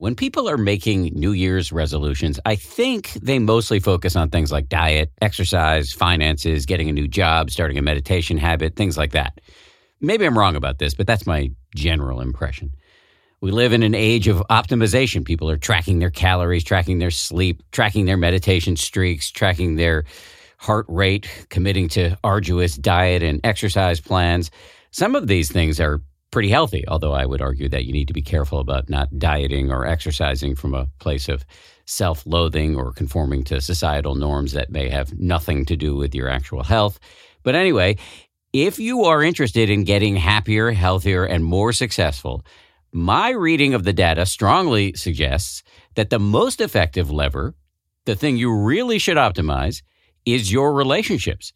[0.00, 4.68] When people are making New Year's resolutions, I think they mostly focus on things like
[4.68, 9.40] diet, exercise, finances, getting a new job, starting a meditation habit, things like that.
[10.00, 12.70] Maybe I'm wrong about this, but that's my general impression.
[13.40, 15.24] We live in an age of optimization.
[15.24, 20.04] People are tracking their calories, tracking their sleep, tracking their meditation streaks, tracking their
[20.58, 24.52] heart rate, committing to arduous diet and exercise plans.
[24.92, 28.14] Some of these things are pretty healthy, although I would argue that you need to
[28.14, 31.44] be careful about not dieting or exercising from a place of
[31.86, 36.28] self loathing or conforming to societal norms that may have nothing to do with your
[36.28, 37.00] actual health.
[37.42, 37.96] But anyway,
[38.52, 42.44] if you are interested in getting happier, healthier, and more successful,
[42.92, 45.62] my reading of the data strongly suggests
[45.94, 47.54] that the most effective lever,
[48.04, 49.82] the thing you really should optimize,
[50.24, 51.52] is your relationships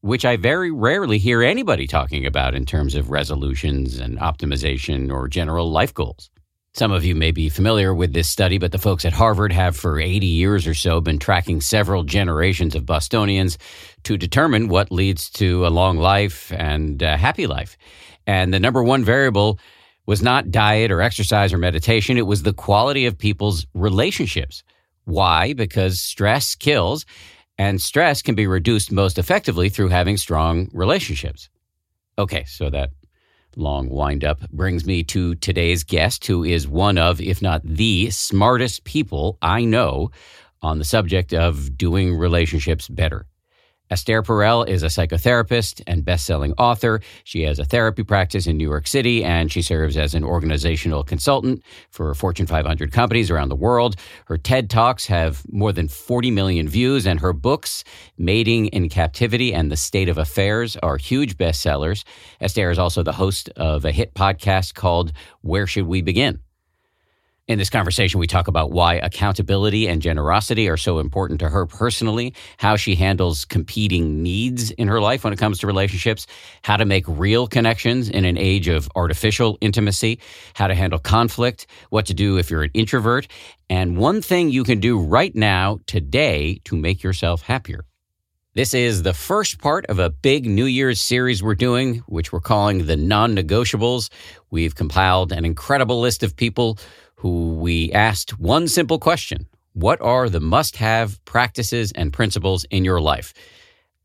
[0.00, 5.28] which I very rarely hear anybody talking about in terms of resolutions and optimization or
[5.28, 6.30] general life goals.
[6.74, 9.74] Some of you may be familiar with this study, but the folks at Harvard have
[9.74, 13.56] for 80 years or so been tracking several generations of Bostonians
[14.02, 17.78] to determine what leads to a long life and a happy life.
[18.26, 19.58] And the number one variable
[20.04, 24.62] was not diet or exercise or meditation, it was the quality of people's relationships.
[25.04, 25.54] Why?
[25.54, 27.06] Because stress kills
[27.58, 31.48] and stress can be reduced most effectively through having strong relationships.
[32.18, 32.90] Okay, so that
[33.56, 38.84] long windup brings me to today's guest, who is one of, if not the smartest
[38.84, 40.10] people I know
[40.62, 43.26] on the subject of doing relationships better.
[43.90, 47.00] Esther Perel is a psychotherapist and best-selling author.
[47.24, 51.04] She has a therapy practice in New York City and she serves as an organizational
[51.04, 53.96] consultant for Fortune 500 companies around the world.
[54.26, 57.84] Her TED Talks have more than 40 million views and her books,
[58.18, 62.04] Mating in Captivity and The State of Affairs, are huge bestsellers.
[62.40, 66.40] Esther is also the host of a hit podcast called Where Should We Begin?
[67.48, 71.64] In this conversation, we talk about why accountability and generosity are so important to her
[71.64, 76.26] personally, how she handles competing needs in her life when it comes to relationships,
[76.62, 80.18] how to make real connections in an age of artificial intimacy,
[80.54, 83.28] how to handle conflict, what to do if you're an introvert,
[83.70, 87.84] and one thing you can do right now, today, to make yourself happier.
[88.54, 92.40] This is the first part of a big New Year's series we're doing, which we're
[92.40, 94.08] calling the non negotiables.
[94.50, 96.78] We've compiled an incredible list of people
[97.26, 103.00] we asked one simple question What are the must have practices and principles in your
[103.00, 103.34] life?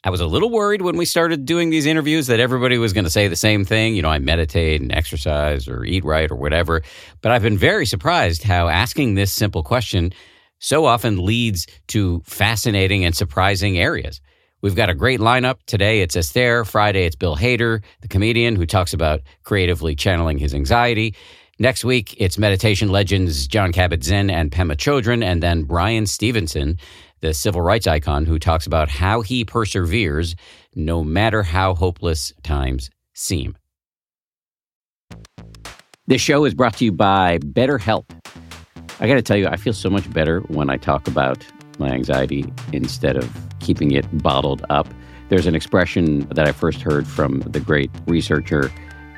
[0.04, 3.04] I was a little worried when we started doing these interviews that everybody was going
[3.04, 3.96] to say the same thing.
[3.96, 6.82] You know, I meditate and exercise or eat right or whatever.
[7.22, 10.12] But I've been very surprised how asking this simple question
[10.58, 14.22] so often leads to fascinating and surprising areas.
[14.62, 15.58] We've got a great lineup.
[15.66, 16.66] Today it's Esther.
[16.66, 21.16] Friday it's Bill Hader, the comedian who talks about creatively channeling his anxiety.
[21.62, 26.80] Next week, it's meditation legends Jon Kabat-Zinn and Pema Chodron, and then Bryan Stevenson,
[27.20, 30.34] the civil rights icon, who talks about how he perseveres
[30.74, 33.56] no matter how hopeless times seem.
[36.08, 38.06] This show is brought to you by BetterHelp.
[39.00, 41.46] I got to tell you, I feel so much better when I talk about
[41.78, 44.88] my anxiety instead of keeping it bottled up.
[45.30, 48.72] There's an expression that I first heard from the great researcher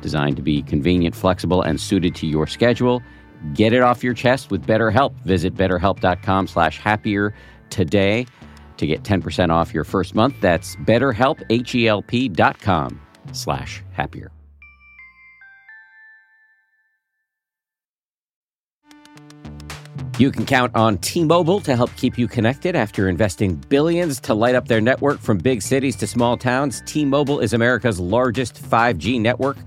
[0.00, 3.02] designed to be convenient, flexible, and suited to your schedule.
[3.54, 5.14] Get it off your chest with BetterHelp.
[5.24, 7.34] Visit betterhelp.com slash happier
[7.70, 8.26] today
[8.76, 10.34] to get 10% off your first month.
[10.40, 13.00] That's betterhelp, H-E-L-P dot com
[13.32, 14.30] slash happier.
[20.18, 24.54] You can count on T-Mobile to help keep you connected after investing billions to light
[24.54, 26.82] up their network from big cities to small towns.
[26.84, 29.56] T-Mobile is America's largest 5G network–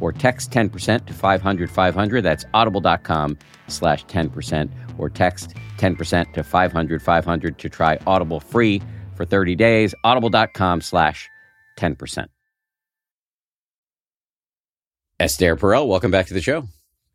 [0.00, 2.22] or text 10% to 500 500.
[2.22, 3.38] That's audible.com
[3.68, 8.82] slash 10% or text 10% to 500 500 to try Audible free
[9.14, 9.94] for 30 days.
[10.04, 11.28] Audible.com slash
[11.78, 12.26] 10%.
[15.18, 16.66] Esther Perel, welcome back to the show.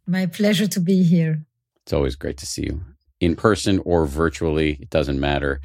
[0.06, 1.44] My pleasure to be here.
[1.84, 2.82] It's always great to see you
[3.20, 4.78] in person or virtually.
[4.80, 5.62] It doesn't matter.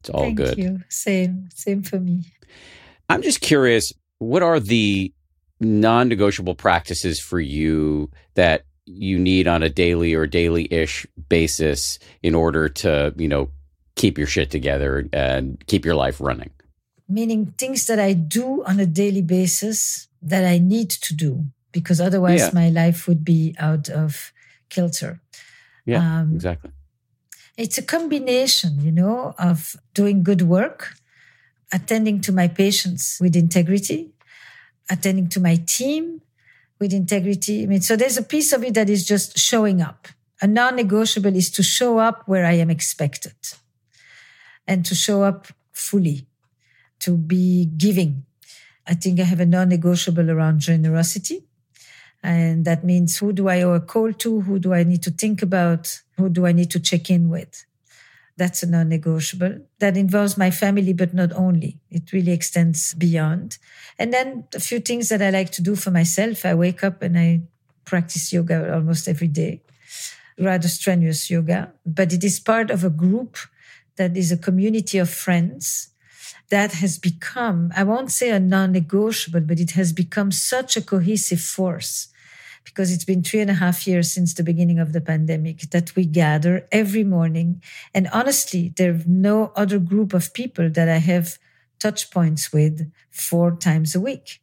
[0.00, 0.56] It's all Thank good.
[0.56, 0.80] Thank you.
[0.88, 2.24] Same, same for me.
[3.08, 5.12] I'm just curious, what are the
[5.60, 11.98] non negotiable practices for you that you need on a daily or daily ish basis
[12.22, 13.50] in order to, you know,
[13.96, 16.50] keep your shit together and keep your life running?
[17.08, 22.00] Meaning things that I do on a daily basis that I need to do, because
[22.00, 22.50] otherwise yeah.
[22.52, 24.32] my life would be out of
[24.70, 25.20] kilter.
[25.84, 26.70] Yeah, um, exactly.
[27.56, 30.94] It's a combination, you know, of doing good work,
[31.72, 34.13] attending to my patients with integrity,
[34.90, 36.20] attending to my team
[36.78, 37.62] with integrity.
[37.62, 40.08] I mean, so there's a piece of it that is just showing up.
[40.42, 43.34] A non-negotiable is to show up where I am expected
[44.66, 46.26] and to show up fully,
[47.00, 48.24] to be giving.
[48.86, 51.44] I think I have a non-negotiable around generosity.
[52.22, 54.40] And that means who do I owe a call to?
[54.40, 56.00] Who do I need to think about?
[56.16, 57.64] Who do I need to check in with?
[58.36, 59.58] That's a non negotiable.
[59.78, 61.78] That involves my family, but not only.
[61.90, 63.58] It really extends beyond.
[63.98, 66.44] And then a few things that I like to do for myself.
[66.44, 67.42] I wake up and I
[67.84, 69.62] practice yoga almost every day,
[70.38, 73.36] rather strenuous yoga, but it is part of a group
[73.96, 75.90] that is a community of friends
[76.50, 80.82] that has become, I won't say a non negotiable, but it has become such a
[80.82, 82.08] cohesive force
[82.64, 85.94] because it's been three and a half years since the beginning of the pandemic that
[85.94, 87.62] we gather every morning.
[87.92, 91.38] And honestly, there's no other group of people that I have
[91.78, 94.40] touch points with four times a week.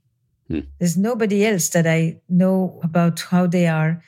[0.47, 0.61] Hmm.
[0.77, 4.03] There's nobody else that I know about how they are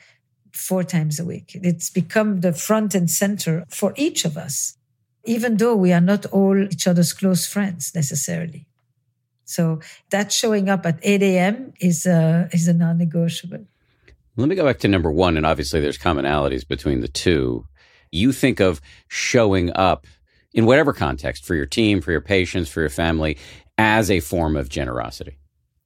[0.52, 1.50] four times a week.
[1.54, 4.76] It's become the front and center for each of us,
[5.24, 8.66] even though we are not all each other's close friends necessarily.
[9.44, 11.74] So that showing up at 8 a.m.
[11.80, 13.66] is a, is a non-negotiable.
[14.36, 17.66] Let me go back to number one, and obviously there's commonalities between the two.
[18.10, 20.06] You think of showing up
[20.52, 23.38] in whatever context for your team, for your patients, for your family
[23.78, 25.38] as a form of generosity.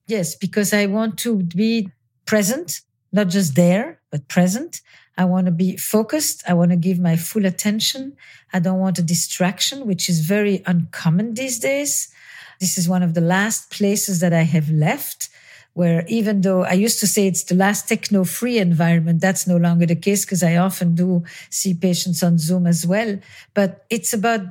[0.07, 1.89] Yes, because I want to be
[2.25, 4.81] present, not just there, but present.
[5.15, 6.43] I want to be focused.
[6.47, 8.15] I want to give my full attention.
[8.53, 12.11] I don't want a distraction, which is very uncommon these days.
[12.59, 15.29] This is one of the last places that I have left
[15.73, 19.57] where even though I used to say it's the last techno free environment, that's no
[19.57, 23.19] longer the case because I often do see patients on Zoom as well.
[23.53, 24.41] But it's about,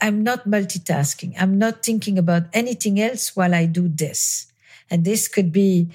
[0.00, 1.34] I'm not multitasking.
[1.38, 4.46] I'm not thinking about anything else while I do this.
[4.90, 5.90] And this could be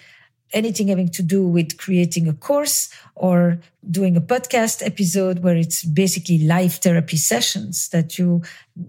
[0.54, 3.60] anything having to do with creating a course or
[3.90, 8.42] doing a podcast episode where it's basically live therapy sessions that you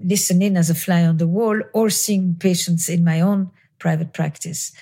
[0.03, 4.13] listen in as a fly on the wall or seeing patients in my own private
[4.13, 4.73] practice.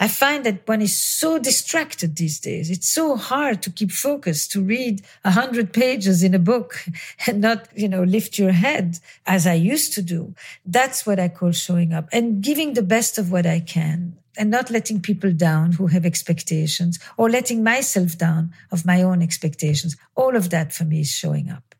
[0.00, 2.70] I find that one is so distracted these days.
[2.70, 6.84] It's so hard to keep focused, to read a hundred pages in a book
[7.26, 10.34] and not, you know, lift your head as I used to do.
[10.64, 14.50] That's what I call showing up and giving the best of what I can and
[14.50, 19.96] not letting people down who have expectations or letting myself down of my own expectations.
[20.14, 21.74] All of that for me is showing up.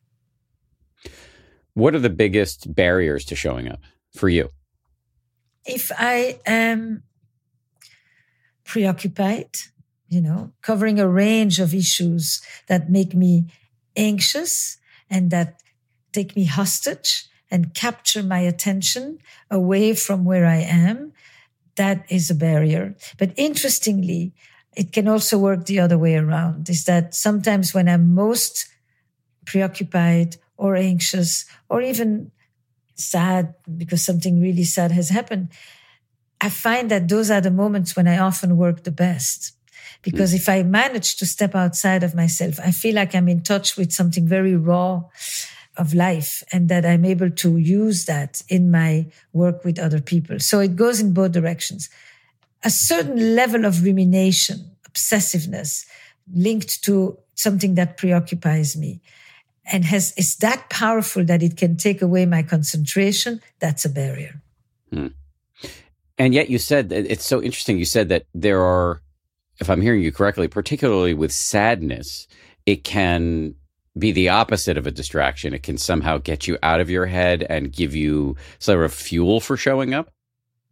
[1.75, 3.81] What are the biggest barriers to showing up
[4.13, 4.51] for you?
[5.69, 7.03] if I am
[8.69, 9.49] preoccupied,
[10.09, 13.47] you know, covering a range of issues that make me
[13.97, 14.77] anxious
[15.09, 15.61] and that
[16.13, 19.19] take me hostage and capture my attention
[19.51, 21.13] away from where I am,
[21.77, 22.95] that is a barrier.
[23.17, 24.35] But interestingly,
[24.77, 28.69] it can also work the other way around is that sometimes when I'm most
[29.47, 32.31] preoccupied or anxious or even
[32.97, 35.49] sad because something really sad has happened,
[36.41, 39.53] I find that those are the moments when I often work the best.
[40.03, 40.37] Because mm.
[40.37, 43.93] if I manage to step outside of myself, I feel like I'm in touch with
[43.93, 45.03] something very raw
[45.77, 50.39] of life and that I'm able to use that in my work with other people.
[50.41, 51.89] So it goes in both directions.
[52.65, 55.87] A certain level of rumination, obsessiveness
[56.33, 59.01] linked to something that preoccupies me
[59.71, 64.41] and has is that powerful that it can take away my concentration that's a barrier
[64.93, 65.09] hmm.
[66.19, 69.01] And yet you said it's so interesting you said that there are
[69.61, 72.27] if i'm hearing you correctly particularly with sadness
[72.67, 73.55] it can
[73.99, 77.45] be the opposite of a distraction it can somehow get you out of your head
[77.49, 80.11] and give you sort of fuel for showing up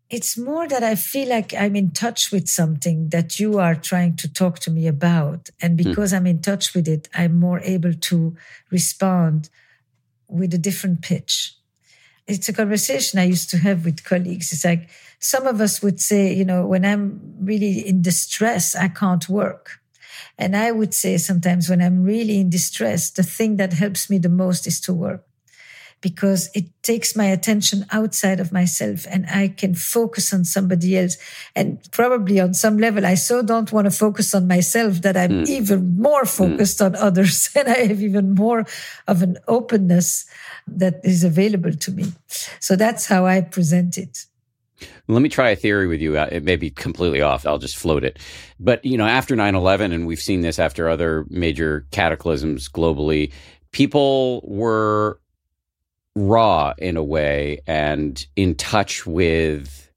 [0.09, 4.15] it's more that I feel like I'm in touch with something that you are trying
[4.17, 5.51] to talk to me about.
[5.61, 5.89] And hmm.
[5.89, 6.17] because mm.
[6.17, 8.37] I'm in touch with it, I'm more able to
[8.71, 9.51] respond
[10.29, 11.55] with a different pitch.
[12.27, 14.53] It's a conversation I used to have with colleagues.
[14.53, 14.89] It's like
[15.19, 19.81] some of us would say, you know, when I'm really in distress, I can't work.
[20.39, 24.19] And I would say sometimes when I'm really in distress, the thing that helps me
[24.19, 25.25] the most is to work
[26.03, 31.17] because it takes my attention outside of myself and I can focus on somebody else.
[31.55, 35.45] And probably on some level, I so don't want to focus on myself that I'm
[35.45, 35.49] mm.
[35.49, 36.27] even more hmm.
[36.27, 36.87] focused mm.
[36.87, 38.67] on others and I have even more
[39.09, 40.27] of an openness
[40.67, 42.13] that is available to me.
[42.61, 44.27] So that's how I present it.
[45.09, 46.17] Let me try a theory with you.
[46.19, 47.47] Uh, it may be completely off.
[47.47, 48.19] I'll just float it.
[48.59, 53.33] But, you know, after 9 11, and we've seen this after other major cataclysms globally,
[53.73, 55.21] people were
[56.17, 59.91] raw in a way and in touch with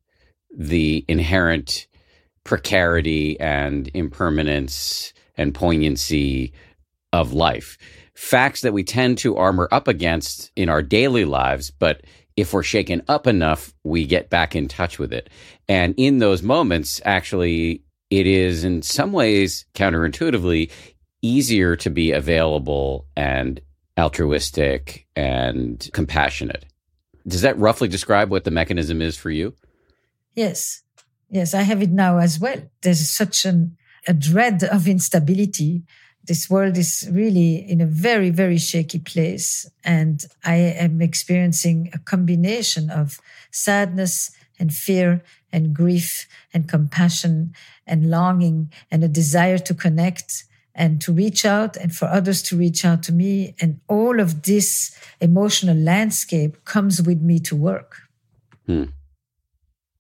[0.56, 1.88] the inherent
[2.44, 6.52] precarity and impermanence and poignancy
[7.14, 7.78] of life.
[8.16, 12.02] Facts that we tend to armor up against in our daily lives, but
[12.40, 15.30] if we're shaken up enough, we get back in touch with it.
[15.68, 20.72] And in those moments, actually, it is in some ways counterintuitively
[21.22, 23.60] easier to be available and
[23.98, 26.66] altruistic and compassionate.
[27.28, 29.54] Does that roughly describe what the mechanism is for you?
[30.34, 30.82] Yes.
[31.30, 32.62] Yes, I have it now as well.
[32.82, 33.78] There's such an,
[34.08, 35.84] a dread of instability.
[36.30, 39.68] This world is really in a very, very shaky place.
[39.84, 43.20] And I am experiencing a combination of
[43.50, 47.56] sadness and fear and grief and compassion
[47.88, 50.44] and longing and a desire to connect
[50.76, 53.56] and to reach out and for others to reach out to me.
[53.60, 58.04] And all of this emotional landscape comes with me to work.
[58.68, 58.84] Hmm.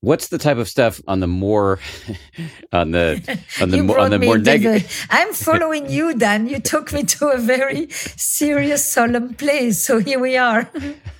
[0.01, 1.79] What's the type of stuff on the more
[2.71, 5.05] on the on the more on the more negative?
[5.09, 6.47] I'm following you, Dan.
[6.47, 10.71] You took me to a very serious, solemn place, so here we are.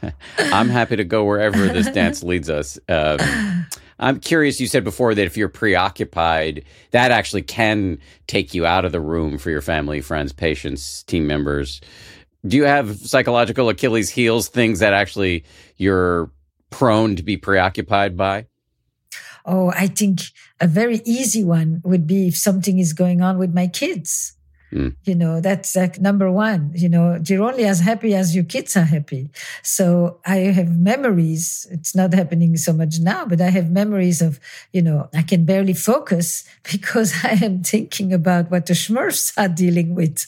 [0.38, 2.79] I'm happy to go wherever this dance leads us.
[2.88, 3.19] Um,
[4.00, 4.62] I'm curious.
[4.62, 9.01] You said before that if you're preoccupied, that actually can take you out of the
[9.01, 11.81] room for your family, friends, patients, team members.
[12.48, 15.43] Do you have psychological Achilles heels, things that actually
[15.75, 16.31] you're
[16.69, 18.45] prone to be preoccupied by?
[19.46, 20.22] Oh, I think
[20.60, 24.36] a very easy one would be if something is going on with my kids.
[24.72, 24.96] Mm.
[25.03, 26.72] You know, that's like number one.
[26.75, 29.31] You know, you're only as happy as your kids are happy.
[29.63, 31.67] So I have memories.
[31.72, 34.39] It's not happening so much now, but I have memories of,
[34.72, 39.50] you know, I can barely focus because I am thinking about what the Smurfs are
[39.50, 40.27] dealing with.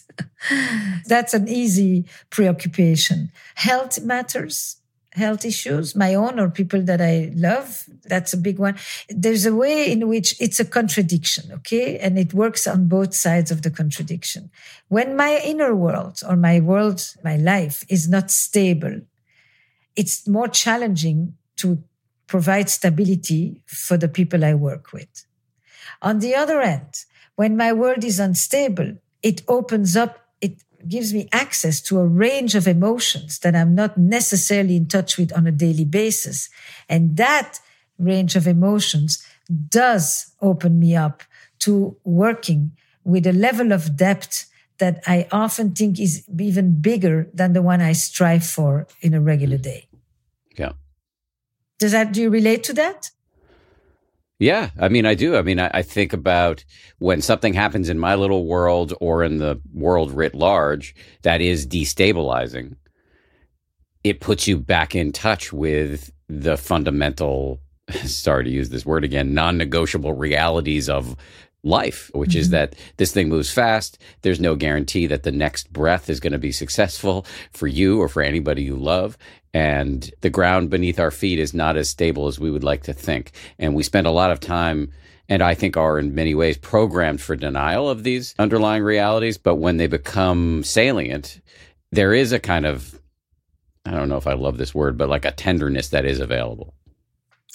[1.08, 3.32] that's an easy preoccupation.
[3.56, 4.77] Health matters
[5.13, 7.86] health issues, my own or people that I love.
[8.06, 8.77] That's a big one.
[9.10, 11.98] There's a way in which it's a contradiction, okay?
[12.00, 14.51] And it works on both sides of the contradiction.
[14.88, 19.01] When my inner world or my world, my life is not stable,
[19.96, 21.84] it's more challenging to
[22.27, 25.25] provide stability for the people I work with.
[26.01, 27.03] On the other end,
[27.36, 30.21] when my world is unstable, it opens up
[30.88, 35.36] gives me access to a range of emotions that I'm not necessarily in touch with
[35.36, 36.50] on a daily basis.
[36.90, 37.60] And that
[37.98, 39.26] range of emotions
[39.70, 41.24] does open me up
[41.60, 42.72] to working
[43.04, 44.48] with a level of depth
[44.78, 49.22] that I often think is even bigger than the one I strive for in a
[49.22, 49.88] regular day.
[50.58, 50.74] Yeah.
[51.80, 53.12] Does that, do you relate to that?
[54.41, 55.38] Yeah, I mean, I do.
[55.38, 56.65] I mean, I, I, think about
[56.98, 61.67] when something happens in my little world or in the world writ large that is
[61.67, 62.75] destabilizing,
[64.03, 67.62] it puts you back in touch with the fundamental,
[68.05, 71.15] sorry to use this word again, non negotiable realities of
[71.63, 72.39] life, which mm-hmm.
[72.39, 74.01] is that this thing moves fast.
[74.22, 78.10] There's no guarantee that the next breath is going to be successful for you or
[78.10, 79.18] for anybody you love.
[79.53, 82.94] And the ground beneath our feet is not as stable as we would like to
[82.94, 83.32] think.
[83.60, 84.91] And we spend a lot of time
[85.30, 89.38] and I think are in many ways programmed for denial of these underlying realities.
[89.38, 91.41] But when they become salient,
[91.91, 93.00] there is a kind of,
[93.86, 96.74] I don't know if I love this word, but like a tenderness that is available.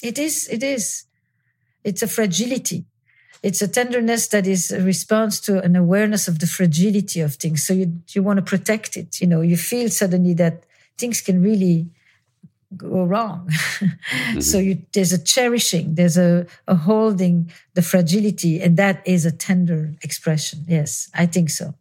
[0.03, 0.49] It is.
[0.49, 1.05] It is.
[1.85, 2.87] It's a fragility
[3.43, 7.67] it's a tenderness that is a response to an awareness of the fragility of things.
[7.67, 9.21] So you, you want to protect it.
[9.21, 10.65] You know, you feel suddenly that
[10.99, 11.89] things can really
[12.77, 13.49] go wrong.
[13.51, 14.41] mm-hmm.
[14.41, 19.33] So you, there's a cherishing, there's a, a holding the fragility, and that is a
[19.33, 20.65] tender expression.
[20.67, 21.75] Yes, I think so.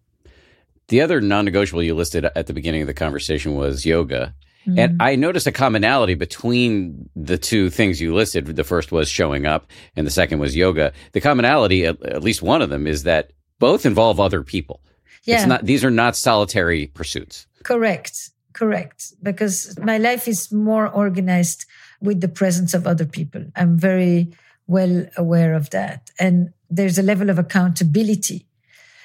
[0.87, 4.35] The other non negotiable you listed at the beginning of the conversation was yoga.
[4.67, 4.79] Mm-hmm.
[4.79, 8.45] And I noticed a commonality between the two things you listed.
[8.47, 10.91] The first was showing up, and the second was yoga.
[11.11, 14.81] The commonality, at, at least one of them, is that both involve other people.
[15.23, 15.37] Yeah.
[15.37, 17.47] It's not, these are not solitary pursuits.
[17.63, 18.29] Correct.
[18.53, 19.13] Correct.
[19.21, 21.65] Because my life is more organized
[22.01, 23.45] with the presence of other people.
[23.55, 24.33] I'm very
[24.67, 26.11] well aware of that.
[26.19, 28.47] And there's a level of accountability.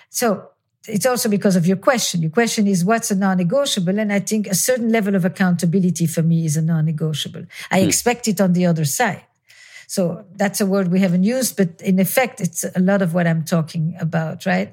[0.09, 0.50] So
[0.91, 2.23] it's also because of your question.
[2.23, 3.99] Your question is what's a non-negotiable?
[3.99, 7.47] And I think a certain level of accountability for me is a non-negotiable.
[7.71, 7.89] I hmm.
[7.89, 9.25] expect it on the other side.
[9.87, 13.27] So that's a word we haven't used, but in effect, it's a lot of what
[13.27, 14.73] I'm talking about, right?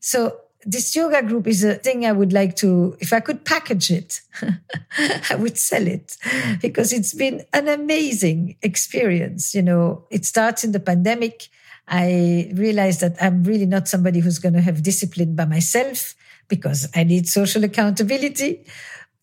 [0.00, 3.90] So this yoga group is a thing I would like to, if I could package
[3.90, 4.20] it,
[5.30, 6.16] I would sell it
[6.60, 9.54] because it's been an amazing experience.
[9.54, 11.48] You know, it starts in the pandemic.
[11.90, 16.14] I realized that I'm really not somebody who's going to have discipline by myself
[16.48, 18.64] because I need social accountability.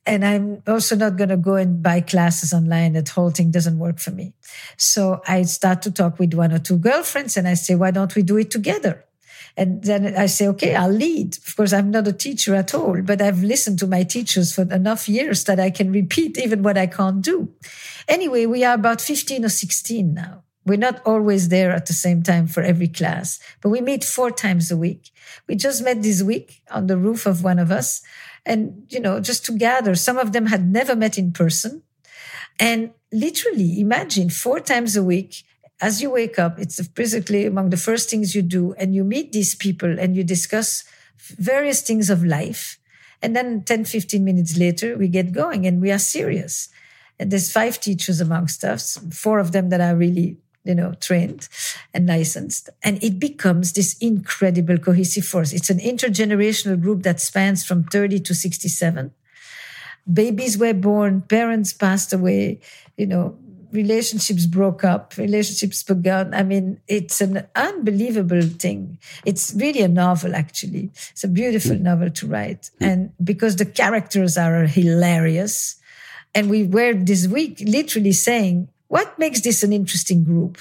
[0.06, 2.94] And I'm also not going to go and buy classes online.
[2.94, 4.34] That whole thing doesn't work for me.
[4.78, 8.14] So I start to talk with one or two girlfriends and I say, why don't
[8.16, 9.06] we do it together?
[9.56, 11.38] And then I say, okay, I'll lead.
[11.38, 14.62] Of course, I'm not a teacher at all, but I've listened to my teachers for
[14.72, 17.52] enough years that I can repeat even what I can't do.
[18.08, 20.44] Anyway, we are about 15 or 16 now.
[20.68, 24.32] We're not always there at the same time for every class, but we meet four
[24.32, 25.12] times a week.
[25.48, 28.02] We just met this week on the roof of one of us
[28.46, 29.96] and, you know, just to gather.
[29.96, 31.84] Some of them had never met in person.
[32.60, 35.46] And literally imagine four times a week
[35.80, 39.32] as you wake up, it's basically among the first things you do and you meet
[39.32, 40.84] these people and you discuss
[41.18, 42.78] various things of life.
[43.22, 46.70] And then 10, 15 minutes later, we get going and we are serious.
[47.20, 51.48] And there's five teachers amongst us, four of them that are really you know, trained
[51.94, 52.70] and licensed.
[52.84, 55.54] And it becomes this incredible cohesive force.
[55.54, 59.12] It's an intergenerational group that spans from 30 to 67.
[60.12, 62.60] Babies were born, parents passed away,
[62.98, 63.38] you know,
[63.72, 66.34] relationships broke up, relationships began.
[66.34, 68.98] I mean, it's an unbelievable thing.
[69.26, 70.92] It's really a novel, actually.
[71.12, 71.82] It's a beautiful mm.
[71.82, 72.70] novel to write.
[72.80, 72.88] Mm.
[72.88, 75.76] And because the characters are hilarious.
[76.34, 80.60] And we were this week literally saying, what makes this an interesting group?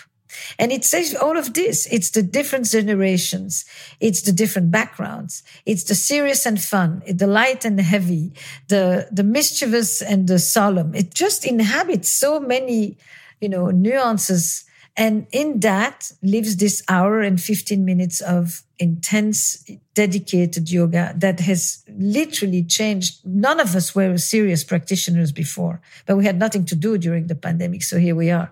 [0.59, 1.87] And it says all of this.
[1.91, 3.65] It's the different generations.
[4.01, 5.43] It's the different backgrounds.
[5.65, 8.33] It's the serious and fun, the light and heavy,
[8.69, 10.95] the, the mischievous and the solemn.
[10.95, 12.99] It just inhabits so many,
[13.41, 14.65] you know, nuances
[14.97, 19.63] and in that lives this hour and 15 minutes of intense,
[19.95, 23.21] dedicated yoga that has literally changed.
[23.25, 27.35] None of us were serious practitioners before, but we had nothing to do during the
[27.35, 27.83] pandemic.
[27.83, 28.51] So here we are,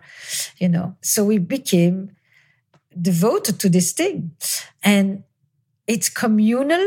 [0.58, 0.96] you know.
[1.00, 2.10] So we became
[3.00, 4.32] devoted to this thing.
[4.82, 5.24] And
[5.86, 6.84] it's communal,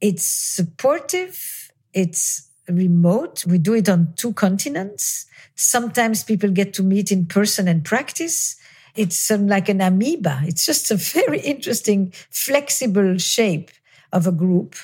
[0.00, 3.44] it's supportive, it's remote.
[3.46, 5.26] We do it on two continents.
[5.54, 8.56] Sometimes people get to meet in person and practice
[8.98, 10.42] it's like an amoeba.
[10.44, 13.70] It's just a very interesting, flexible shape
[14.12, 14.74] of a group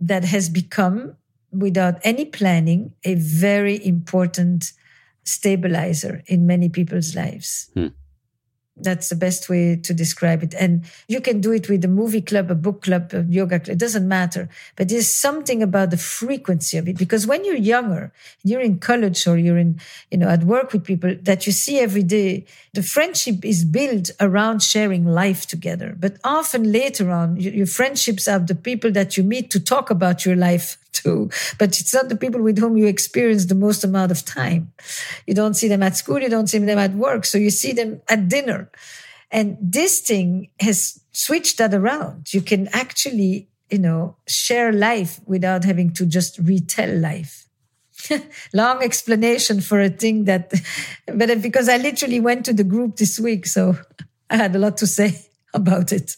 [0.00, 1.16] that has become,
[1.52, 4.72] without any planning, a very important
[5.24, 7.70] stabilizer in many people's lives.
[7.74, 7.88] Hmm.
[8.82, 10.54] That's the best way to describe it.
[10.54, 13.74] And you can do it with a movie club, a book club, a yoga club.
[13.74, 14.48] It doesn't matter.
[14.76, 16.98] But there's something about the frequency of it.
[16.98, 20.84] Because when you're younger, you're in college or you're in, you know, at work with
[20.84, 25.94] people that you see every day, the friendship is built around sharing life together.
[25.98, 30.24] But often later on, your friendships are the people that you meet to talk about
[30.24, 31.30] your life too.
[31.58, 34.72] But it's not the people with whom you experience the most amount of time.
[35.26, 37.24] You don't see them at school, you don't see them at work.
[37.24, 38.70] So you see them at dinner.
[39.30, 42.32] And this thing has switched that around.
[42.34, 47.48] You can actually, you know, share life without having to just retell life.
[48.52, 50.52] Long explanation for a thing that,
[51.06, 53.76] but because I literally went to the group this week, so
[54.30, 55.18] I had a lot to say
[55.54, 56.16] about it.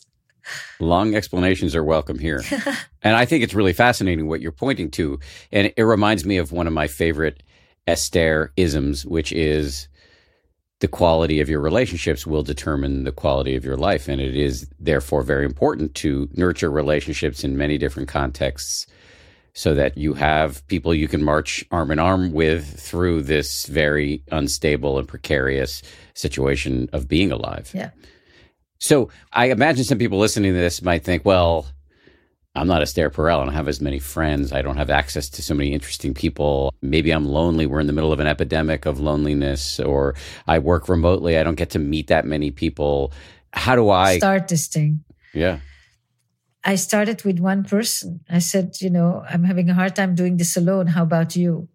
[0.80, 2.42] Long explanations are welcome here.
[3.02, 5.18] and I think it's really fascinating what you're pointing to.
[5.52, 7.42] And it reminds me of one of my favorite
[7.86, 9.88] Esther isms, which is
[10.84, 14.06] the quality of your relationships will determine the quality of your life.
[14.06, 18.86] And it is therefore very important to nurture relationships in many different contexts
[19.54, 24.22] so that you have people you can march arm in arm with through this very
[24.30, 27.70] unstable and precarious situation of being alive.
[27.72, 27.88] Yeah.
[28.78, 31.64] So I imagine some people listening to this might think, well,
[32.56, 33.40] I'm not a Esther Perel.
[33.40, 34.52] I don't have as many friends.
[34.52, 36.72] I don't have access to so many interesting people.
[36.82, 37.66] Maybe I'm lonely.
[37.66, 40.14] We're in the middle of an epidemic of loneliness, or
[40.46, 41.36] I work remotely.
[41.36, 43.12] I don't get to meet that many people.
[43.52, 45.02] How do I start this thing?
[45.32, 45.58] Yeah.
[46.64, 48.20] I started with one person.
[48.30, 50.86] I said, you know, I'm having a hard time doing this alone.
[50.86, 51.68] How about you?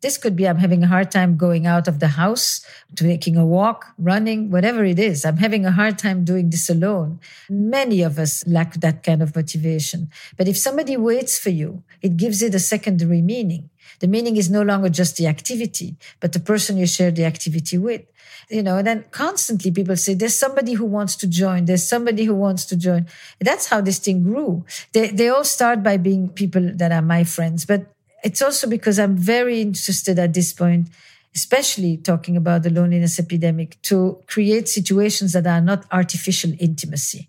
[0.00, 3.44] This could be I'm having a hard time going out of the house, taking a
[3.44, 5.24] walk, running, whatever it is.
[5.24, 7.18] I'm having a hard time doing this alone.
[7.50, 10.10] Many of us lack that kind of motivation.
[10.36, 13.70] But if somebody waits for you, it gives it a secondary meaning.
[13.98, 17.76] The meaning is no longer just the activity, but the person you share the activity
[17.76, 18.02] with.
[18.48, 21.64] You know, and then constantly people say, there's somebody who wants to join.
[21.64, 23.06] There's somebody who wants to join.
[23.40, 24.64] That's how this thing grew.
[24.92, 27.86] They, they all start by being people that are my friends, but
[28.24, 30.88] it's also because I'm very interested at this point,
[31.34, 37.28] especially talking about the loneliness epidemic, to create situations that are not artificial intimacy.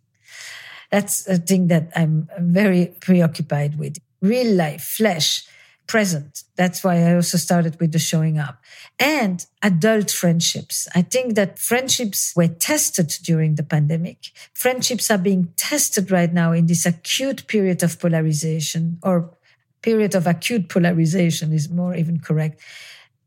[0.92, 3.98] That's a thing that I'm very preoccupied with.
[4.22, 5.46] Real life, flesh,
[5.90, 6.44] present.
[6.56, 8.62] That's why I also started with the showing up
[9.00, 10.88] and adult friendships.
[10.94, 14.18] I think that friendships were tested during the pandemic.
[14.54, 19.32] Friendships are being tested right now in this acute period of polarization or
[19.82, 22.62] period of acute polarization is more even correct.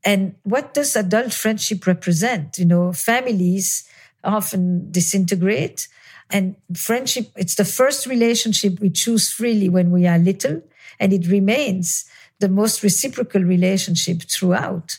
[0.04, 2.58] And what does adult friendship represent?
[2.58, 3.88] You know, families
[4.24, 5.88] often disintegrate
[6.32, 10.62] and friendship, it's the first relationship we choose freely when we are little
[10.98, 12.06] and it remains
[12.40, 14.98] the most reciprocal relationship throughout.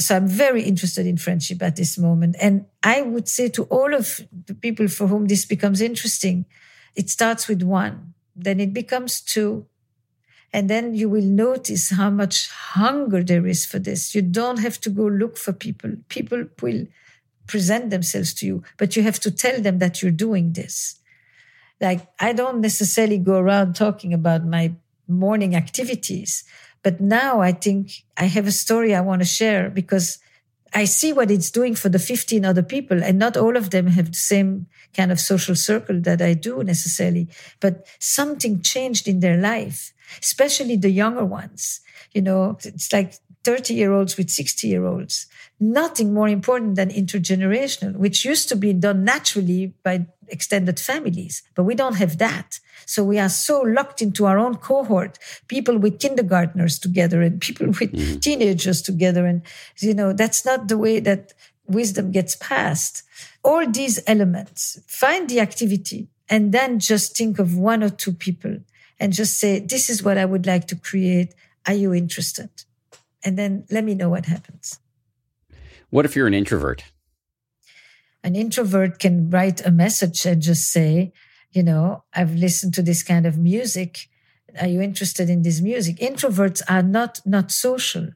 [0.00, 2.36] So I'm very interested in friendship at this moment.
[2.40, 6.46] And I would say to all of the people for whom this becomes interesting,
[6.96, 9.66] it starts with one, then it becomes two,
[10.52, 14.14] and then you will notice how much hunger there is for this.
[14.14, 15.92] You don't have to go look for people.
[16.08, 16.86] People will
[17.46, 20.98] present themselves to you, but you have to tell them that you're doing this.
[21.80, 24.74] Like, I don't necessarily go around talking about my
[25.08, 26.44] morning activities,
[26.82, 30.18] but now I think I have a story I want to share because
[30.74, 33.88] I see what it's doing for the 15 other people, and not all of them
[33.88, 37.28] have the same kind of social circle that I do necessarily,
[37.60, 41.80] but something changed in their life especially the younger ones.
[42.12, 45.26] You know, it's like 30 year olds with 60 year olds.
[45.58, 51.64] Nothing more important than intergenerational, which used to be done naturally by extended families, but
[51.64, 52.58] we don't have that.
[52.86, 57.68] So we are so locked into our own cohort, people with kindergartners together and people
[57.68, 58.18] with mm-hmm.
[58.18, 59.26] teenagers together.
[59.26, 59.42] And,
[59.78, 61.32] you know, that's not the way that
[61.66, 63.02] wisdom gets passed.
[63.44, 68.56] All these elements, find the activity and then just think of one or two people
[69.02, 71.34] and just say, this is what I would like to create.
[71.66, 72.50] Are you interested?
[73.24, 74.78] And then let me know what happens.
[75.90, 76.84] What if you're an introvert?
[78.22, 81.12] An introvert can write a message and just say,
[81.50, 84.06] you know, I've listened to this kind of music.
[84.60, 85.96] Are you interested in this music?
[85.96, 88.10] Introverts are not not social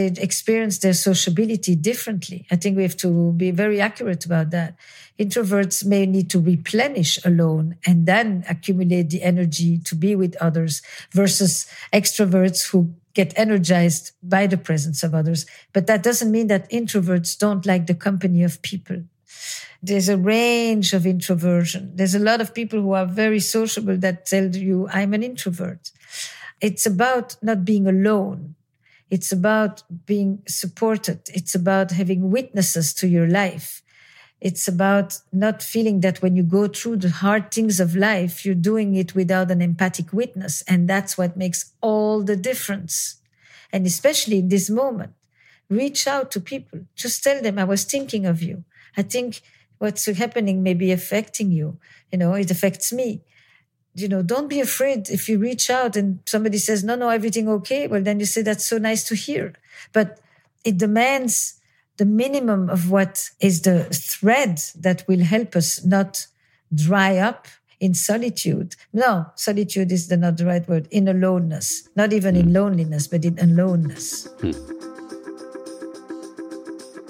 [0.00, 2.46] they experience their sociability differently.
[2.50, 4.76] I think we have to be very accurate about that.
[5.18, 10.80] Introverts may need to replenish alone and then accumulate the energy to be with others
[11.12, 15.44] versus extroverts who get energized by the presence of others.
[15.72, 19.02] But that doesn't mean that introverts don't like the company of people.
[19.82, 21.92] There's a range of introversion.
[21.94, 25.90] There's a lot of people who are very sociable that tell you, I'm an introvert.
[26.60, 28.54] It's about not being alone
[29.10, 31.20] it's about being supported.
[31.34, 33.82] It's about having witnesses to your life.
[34.40, 38.54] It's about not feeling that when you go through the hard things of life, you're
[38.54, 40.62] doing it without an empathic witness.
[40.62, 43.20] And that's what makes all the difference.
[43.72, 45.12] And especially in this moment,
[45.68, 46.86] reach out to people.
[46.94, 48.64] Just tell them, I was thinking of you.
[48.96, 49.42] I think
[49.78, 51.78] what's happening may be affecting you.
[52.10, 53.22] You know, it affects me
[53.94, 57.48] you know, don't be afraid if you reach out and somebody says, no, no, everything
[57.48, 57.86] okay.
[57.86, 59.54] Well, then you say, that's so nice to hear.
[59.92, 60.20] But
[60.64, 61.60] it demands
[61.96, 66.26] the minimum of what is the thread that will help us not
[66.74, 67.48] dry up
[67.80, 68.76] in solitude.
[68.92, 70.86] No, solitude is the, not the right word.
[70.90, 74.28] In aloneness, not even in loneliness, but in aloneness.
[74.40, 74.52] Hmm.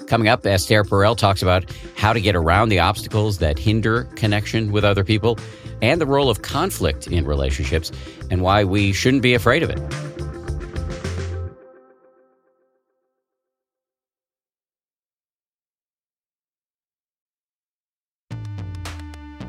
[0.07, 1.63] Coming up, Esther Perel talks about
[1.95, 5.37] how to get around the obstacles that hinder connection with other people
[5.81, 7.91] and the role of conflict in relationships
[8.29, 9.79] and why we shouldn't be afraid of it.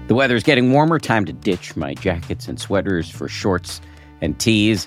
[0.09, 0.99] The weather is getting warmer.
[0.99, 3.81] Time to ditch my jackets and sweaters for shorts
[4.21, 4.87] and tees.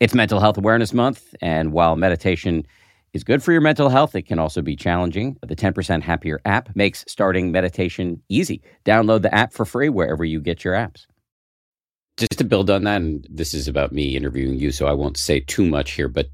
[0.00, 2.66] It's Mental Health Awareness Month, and while meditation
[3.12, 5.36] is good for your mental health, it can also be challenging.
[5.46, 8.62] The 10% Happier app makes starting meditation easy.
[8.86, 11.06] Download the app for free wherever you get your apps.
[12.16, 15.18] Just to build on that, and this is about me interviewing you, so I won't
[15.18, 16.30] say too much here, but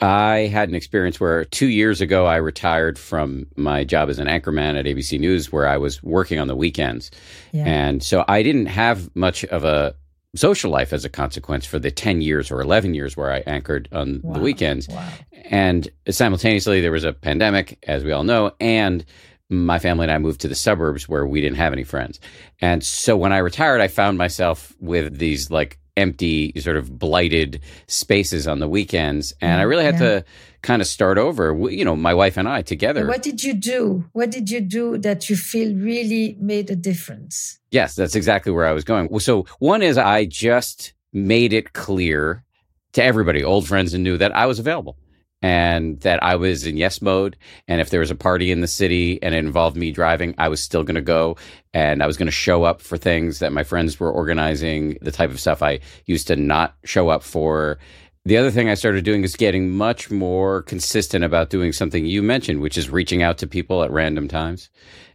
[0.00, 4.26] I had an experience where two years ago I retired from my job as an
[4.26, 7.12] anchorman at ABC News, where I was working on the weekends.
[7.52, 7.66] Yeah.
[7.66, 9.94] And so I didn't have much of a
[10.38, 13.88] social life as a consequence for the 10 years or 11 years where I anchored
[13.92, 14.34] on wow.
[14.34, 14.88] the weekends.
[14.88, 15.08] Wow.
[15.50, 19.04] And simultaneously, there was a pandemic, as we all know, and
[19.50, 22.20] my family and I moved to the suburbs where we didn't have any friends.
[22.60, 27.60] And so when I retired, I found myself with these like empty, sort of blighted
[27.86, 29.32] spaces on the weekends.
[29.40, 30.00] And I mm, really had yeah.
[30.00, 30.24] to
[30.62, 33.06] kind of start over, you know, my wife and I together.
[33.06, 34.04] What did you do?
[34.12, 37.58] What did you do that you feel really made a difference?
[37.70, 39.18] Yes, that's exactly where I was going.
[39.20, 42.44] So, one is I just made it clear
[42.92, 44.96] to everybody, old friends and new, that I was available
[45.40, 47.36] and that I was in yes mode.
[47.68, 50.48] And if there was a party in the city and it involved me driving, I
[50.48, 51.36] was still going to go
[51.72, 55.12] and I was going to show up for things that my friends were organizing, the
[55.12, 57.78] type of stuff I used to not show up for.
[58.28, 62.22] The other thing I started doing is getting much more consistent about doing something you
[62.22, 64.68] mentioned, which is reaching out to people at random times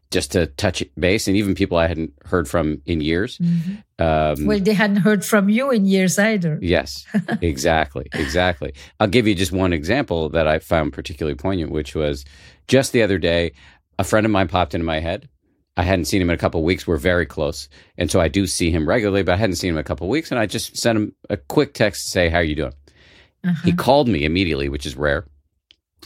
[0.09, 3.37] just to touch base and even people I hadn't heard from in years.
[3.37, 4.03] Mm-hmm.
[4.03, 6.57] Um, well, they hadn't heard from you in years either.
[6.59, 7.05] yes,
[7.41, 8.07] exactly.
[8.13, 8.73] Exactly.
[8.99, 12.25] I'll give you just one example that I found particularly poignant, which was
[12.67, 13.51] just the other day,
[13.99, 15.29] a friend of mine popped into my head.
[15.77, 16.87] I hadn't seen him in a couple of weeks.
[16.87, 17.69] We're very close.
[17.95, 20.07] And so I do see him regularly, but I hadn't seen him in a couple
[20.07, 20.31] of weeks.
[20.31, 22.73] And I just sent him a quick text to say, How are you doing?
[23.43, 23.61] Uh-huh.
[23.63, 25.25] He called me immediately, which is rare.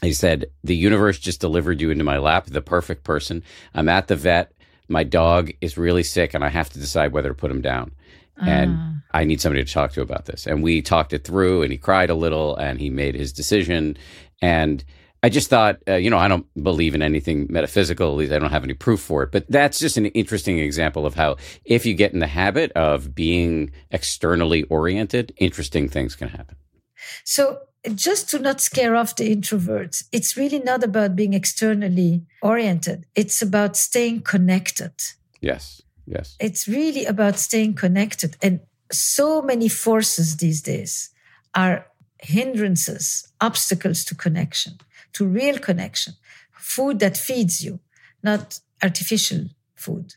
[0.02, 3.44] He said, The universe just delivered you into my lap, the perfect person.
[3.74, 4.52] I'm at the vet.
[4.88, 7.92] My dog is really sick, and I have to decide whether to put him down.
[8.40, 8.94] And Ah.
[9.14, 10.46] I need somebody to talk to about this.
[10.46, 13.98] And we talked it through, and he cried a little, and he made his decision.
[14.42, 14.84] And
[15.24, 18.12] I just thought, uh, you know, I don't believe in anything metaphysical.
[18.12, 19.32] At least I don't have any proof for it.
[19.32, 23.16] But that's just an interesting example of how, if you get in the habit of
[23.16, 26.56] being externally oriented, interesting things can happen.
[27.24, 27.60] So
[27.96, 33.06] just to not scare off the introverts, it's really not about being externally oriented.
[33.16, 34.92] It's about staying connected.
[35.42, 35.82] Yes.
[36.06, 36.36] Yes.
[36.40, 38.38] It's really about staying connected.
[38.42, 41.10] And so many forces these days
[41.54, 41.86] are
[42.20, 44.80] hindrances, obstacles to connection,
[45.14, 46.14] to real connection,
[46.54, 47.80] food that feeds you,
[48.24, 50.16] not artificial food.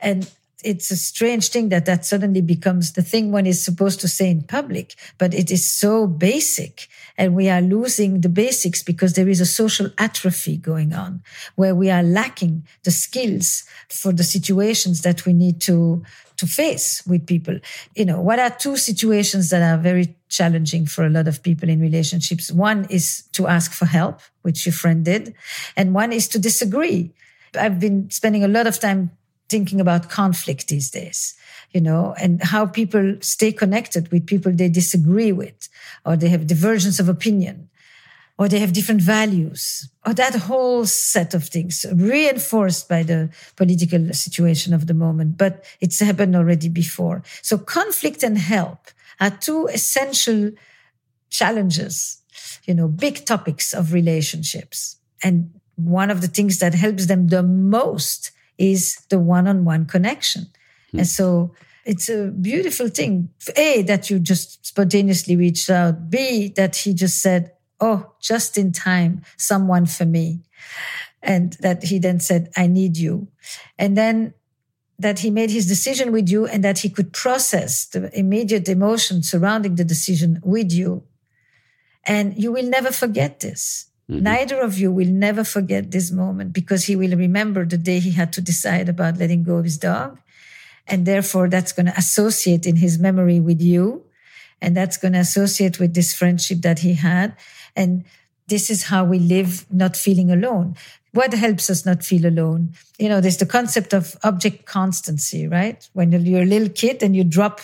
[0.00, 0.30] And
[0.64, 4.30] it's a strange thing that that suddenly becomes the thing one is supposed to say
[4.30, 6.88] in public, but it is so basic.
[7.18, 11.22] And we are losing the basics because there is a social atrophy going on
[11.56, 16.02] where we are lacking the skills for the situations that we need to,
[16.38, 17.58] to face with people.
[17.94, 21.68] You know, what are two situations that are very challenging for a lot of people
[21.68, 22.50] in relationships?
[22.50, 25.34] One is to ask for help, which your friend did.
[25.76, 27.12] And one is to disagree.
[27.54, 29.10] I've been spending a lot of time
[29.48, 31.34] thinking about conflict these days,
[31.72, 35.68] you know, and how people stay connected with people they disagree with,
[36.04, 37.68] or they have divergence of opinion,
[38.38, 44.12] or they have different values, or that whole set of things reinforced by the political
[44.12, 45.38] situation of the moment.
[45.38, 47.22] But it's happened already before.
[47.42, 48.88] So conflict and help
[49.20, 50.52] are two essential
[51.30, 52.18] challenges,
[52.64, 54.96] you know, big topics of relationships.
[55.22, 60.46] And one of the things that helps them the most is the one-on-one connection.
[60.90, 60.98] Hmm.
[60.98, 63.30] And so it's a beautiful thing.
[63.56, 66.10] A, that you just spontaneously reached out.
[66.10, 70.40] B, that he just said, Oh, just in time, someone for me.
[71.22, 73.28] And that he then said, I need you.
[73.78, 74.32] And then
[74.98, 79.22] that he made his decision with you and that he could process the immediate emotion
[79.22, 81.04] surrounding the decision with you.
[82.04, 83.86] And you will never forget this.
[84.10, 84.22] Mhm.
[84.22, 88.12] Neither of you will never forget this moment because he will remember the day he
[88.12, 90.18] had to decide about letting go of his dog.
[90.86, 94.04] And therefore, that's going to associate in his memory with you.
[94.62, 97.34] And that's going to associate with this friendship that he had.
[97.74, 98.04] And
[98.46, 100.76] this is how we live not feeling alone.
[101.12, 102.74] What helps us not feel alone?
[102.98, 105.86] You know, there's the concept of object constancy, right?
[105.94, 107.60] When you're a little kid and you drop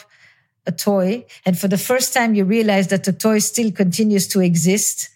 [0.66, 4.40] a toy, and for the first time you realize that the toy still continues to
[4.40, 5.08] exist,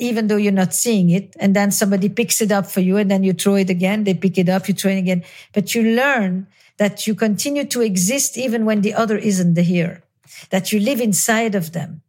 [0.00, 1.36] even though you're not seeing it.
[1.38, 4.04] And then somebody picks it up for you and then you throw it again.
[4.04, 5.22] They pick it up, you throw it again.
[5.52, 10.02] But you learn that you continue to exist even when the other isn't here,
[10.48, 12.02] that you live inside of them.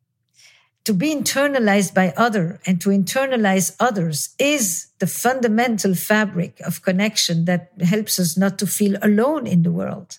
[0.86, 7.46] To be internalized by other and to internalize others is the fundamental fabric of connection
[7.46, 10.18] that helps us not to feel alone in the world.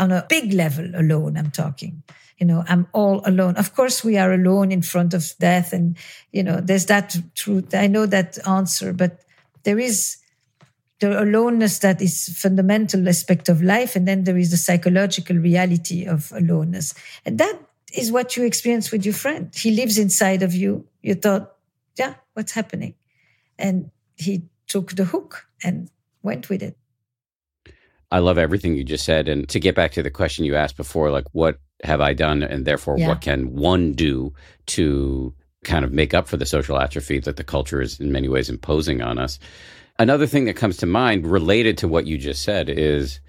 [0.00, 2.02] On a big level, alone, I'm talking.
[2.38, 3.56] You know i'm all alone.
[3.56, 5.98] Of course we are alone in front of death and
[6.32, 7.74] you know there's that truth.
[7.74, 9.20] I know that answer but
[9.64, 10.16] there is
[11.00, 16.06] the aloneness that is fundamental aspect of life and then there is the psychological reality
[16.06, 16.94] of aloneness.
[17.26, 17.60] And that
[17.94, 19.54] is what you experience with your friend.
[19.54, 20.86] He lives inside of you.
[21.02, 21.52] You thought
[21.98, 22.94] yeah what's happening?
[23.58, 25.90] And he took the hook and
[26.22, 26.79] went with it
[28.10, 29.28] I love everything you just said.
[29.28, 32.42] And to get back to the question you asked before, like, what have I done?
[32.42, 33.08] And therefore, Yeah.
[33.08, 34.32] what can one do
[34.66, 35.32] to
[35.64, 38.48] kind of make up for the social atrophy that the culture is in many ways
[38.50, 39.38] imposing on us?
[39.98, 43.20] Another thing that comes to mind related to what you just said is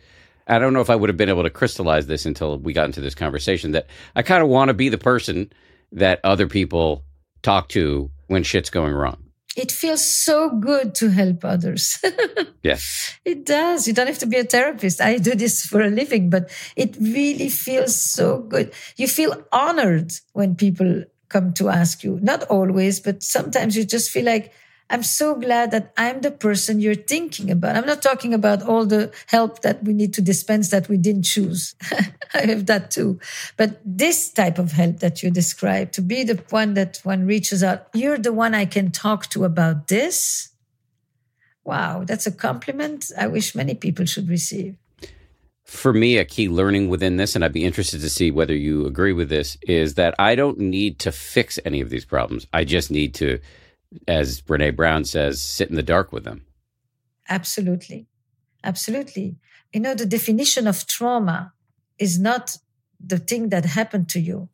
[0.48, 2.86] I don't know if I would have been able to crystallize this until we got
[2.86, 5.52] into this conversation that I kind of want to be the person
[5.92, 7.04] that other people
[7.44, 9.18] talk to when shit's going wrong.
[9.58, 12.00] It feels so good to help others
[12.64, 13.18] Yes.
[13.26, 13.88] It does.
[13.88, 15.02] You don't have to be a therapist.
[15.02, 18.72] I do this for a living, but it really feels so good.
[18.98, 22.20] You feel honored when people come to ask you.
[22.22, 24.54] Not always, but sometimes you just feel like,
[24.92, 27.78] I'm so glad that I'm the person you're thinking about.
[27.78, 31.24] I'm not talking about all the help that we need to dispense that we didn't
[31.24, 31.76] choose.
[32.34, 33.18] I have that too.
[33.56, 37.64] But this type of help that you describe, to be the one that one reaches
[37.64, 40.50] out, you're the one I can talk to about this.
[41.64, 44.76] Wow, that's a compliment I wish many people should receive.
[45.64, 48.86] for me, a key learning within this, and I'd be interested to see whether you
[48.86, 52.46] agree with this, is that I don't need to fix any of these problems.
[52.52, 53.40] I just need to,
[54.08, 56.46] as Brene Brown says, sit in the dark with them.
[57.30, 58.08] Absolutely.
[58.64, 59.38] Absolutely.
[59.74, 61.54] You know, the definition of trauma
[61.98, 62.58] is not
[63.00, 64.50] the thing that happened to you,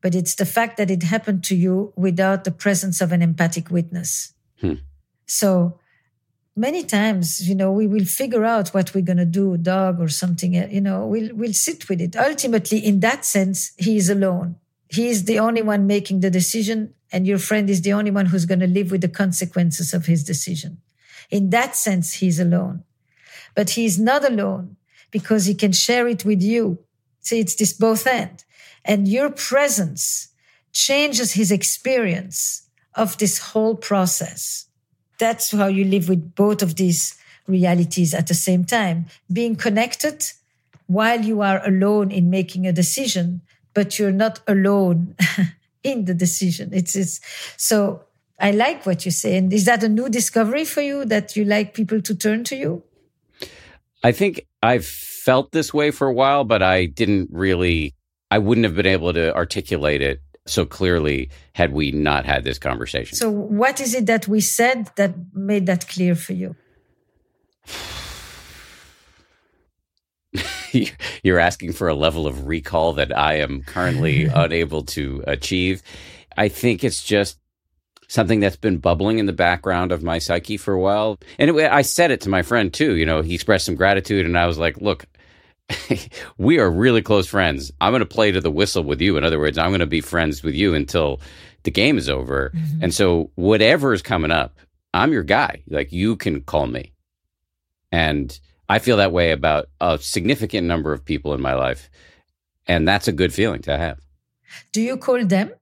[0.00, 3.70] but it's the fact that it happened to you without the presence of an empathic
[3.70, 4.34] witness.
[4.60, 4.74] Hmm.
[5.26, 5.78] So
[6.56, 10.08] many times, you know, we will figure out what we're going to do, dog or
[10.08, 12.16] something, you know, we'll, we'll sit with it.
[12.16, 14.56] Ultimately, in that sense, he is alone.
[14.92, 18.26] He is the only one making the decision and your friend is the only one
[18.26, 20.82] who's going to live with the consequences of his decision.
[21.30, 22.84] In that sense, he's alone.
[23.54, 24.76] But he's not alone
[25.10, 26.78] because he can share it with you.
[27.20, 28.44] See, it's this both end.
[28.84, 30.28] And your presence
[30.72, 34.66] changes his experience of this whole process.
[35.18, 37.16] That's how you live with both of these
[37.46, 39.06] realities at the same time.
[39.32, 40.24] Being connected
[40.86, 43.42] while you are alone in making a decision,
[43.74, 45.16] but you're not alone
[45.82, 46.70] in the decision.
[46.72, 47.20] It's, it's
[47.56, 48.04] so
[48.42, 49.36] I like what you say.
[49.36, 52.56] And is that a new discovery for you that you like people to turn to
[52.56, 52.82] you?
[54.02, 57.94] I think I've felt this way for a while, but I didn't really,
[58.32, 62.58] I wouldn't have been able to articulate it so clearly had we not had this
[62.58, 63.16] conversation.
[63.16, 66.56] So, what is it that we said that made that clear for you?
[71.22, 75.82] You're asking for a level of recall that I am currently unable to achieve.
[76.36, 77.38] I think it's just
[78.08, 81.18] something that's been bubbling in the background of my psyche for a while.
[81.38, 82.96] And it, I said it to my friend too.
[82.96, 85.06] You know, he expressed some gratitude, and I was like, look,
[86.38, 87.72] we are really close friends.
[87.80, 89.16] I'm going to play to the whistle with you.
[89.16, 91.20] In other words, I'm going to be friends with you until
[91.62, 92.50] the game is over.
[92.54, 92.84] Mm-hmm.
[92.84, 94.56] And so, whatever is coming up,
[94.92, 95.62] I'm your guy.
[95.68, 96.92] Like, you can call me.
[97.90, 98.38] And
[98.72, 101.90] I feel that way about a significant number of people in my life.
[102.66, 103.98] And that's a good feeling to have.
[104.72, 105.52] Do you call them?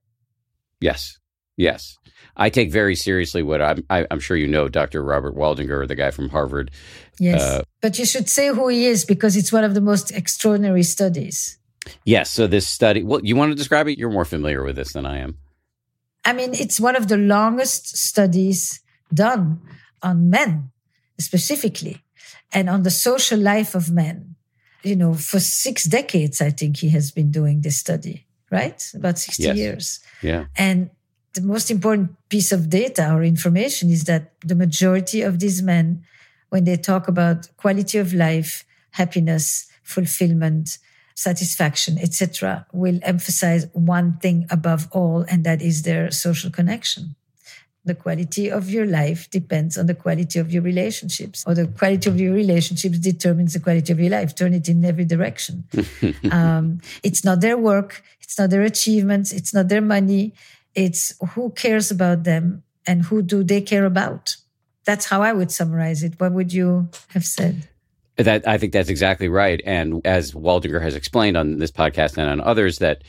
[0.81, 1.19] Yes.
[1.57, 1.97] Yes.
[2.37, 5.03] I take very seriously what I'm, I, am sure you know, Dr.
[5.03, 6.71] Robert Waldinger, the guy from Harvard.
[7.19, 7.43] Yes.
[7.43, 10.85] Uh, but you should say who he is because it's one of the most extraordinary
[10.85, 11.59] studies.
[12.05, 12.31] Yes.
[12.31, 13.99] So this study, well, you want to describe it?
[13.99, 15.37] You're more familiar with this than I am.
[16.25, 18.79] I mean, it's one of the longest studies
[19.13, 19.61] done
[20.01, 20.71] on men
[21.19, 22.05] specifically
[22.53, 24.37] and on the social life of men.
[24.83, 28.83] You know, for six decades, I think he has been doing this study, right?
[28.95, 29.57] About 60 yes.
[29.57, 30.01] years.
[30.23, 30.47] Yeah.
[30.57, 30.89] And
[31.35, 36.03] the most important piece of data or information is that the majority of these men,
[36.49, 40.79] when they talk about quality of life, happiness, fulfillment,
[41.15, 47.15] satisfaction, etc., will emphasize one thing above all, and that is their social connection.
[47.85, 52.11] The quality of your life depends on the quality of your relationships, or the quality
[52.11, 54.35] of your relationships determines the quality of your life.
[54.35, 55.65] Turn it in every direction.
[56.31, 60.35] um, it's not their work, it's not their achievements, it's not their money,
[60.75, 64.37] it's who cares about them and who do they care about.
[64.85, 66.15] That's how I would summarize it.
[66.19, 67.69] What would you have said?
[68.17, 69.63] That I think that's exactly right.
[69.65, 73.03] And as Waldinger has explained on this podcast and on others, that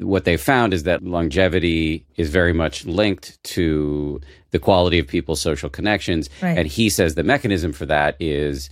[0.00, 4.20] what they found is that longevity is very much linked to
[4.50, 6.30] the quality of people's social connections.
[6.42, 6.56] Right.
[6.56, 8.70] And he says the mechanism for that is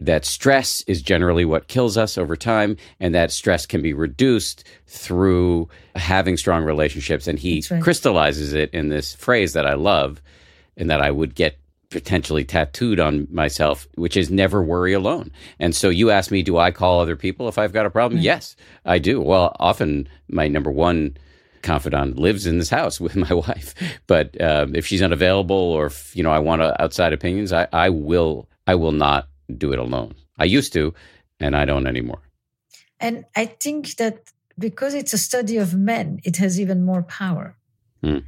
[0.00, 4.64] that stress is generally what kills us over time, and that stress can be reduced
[4.86, 7.26] through having strong relationships.
[7.26, 7.82] And he right.
[7.82, 10.20] crystallizes it in this phrase that I love
[10.76, 11.56] and that I would get
[11.94, 15.30] potentially tattooed on myself, which is never worry alone.
[15.60, 18.16] And so you ask me, do I call other people if I've got a problem?
[18.16, 18.24] Right.
[18.24, 19.20] Yes, I do.
[19.20, 21.16] Well, often my number one
[21.62, 23.76] confidant lives in this house with my wife.
[24.08, 27.90] But um, if she's unavailable or if, you know, I want outside opinions, I, I
[27.90, 30.16] will, I will not do it alone.
[30.36, 30.94] I used to,
[31.38, 32.22] and I don't anymore.
[32.98, 37.56] And I think that because it's a study of men, it has even more power.
[38.02, 38.18] Hmm.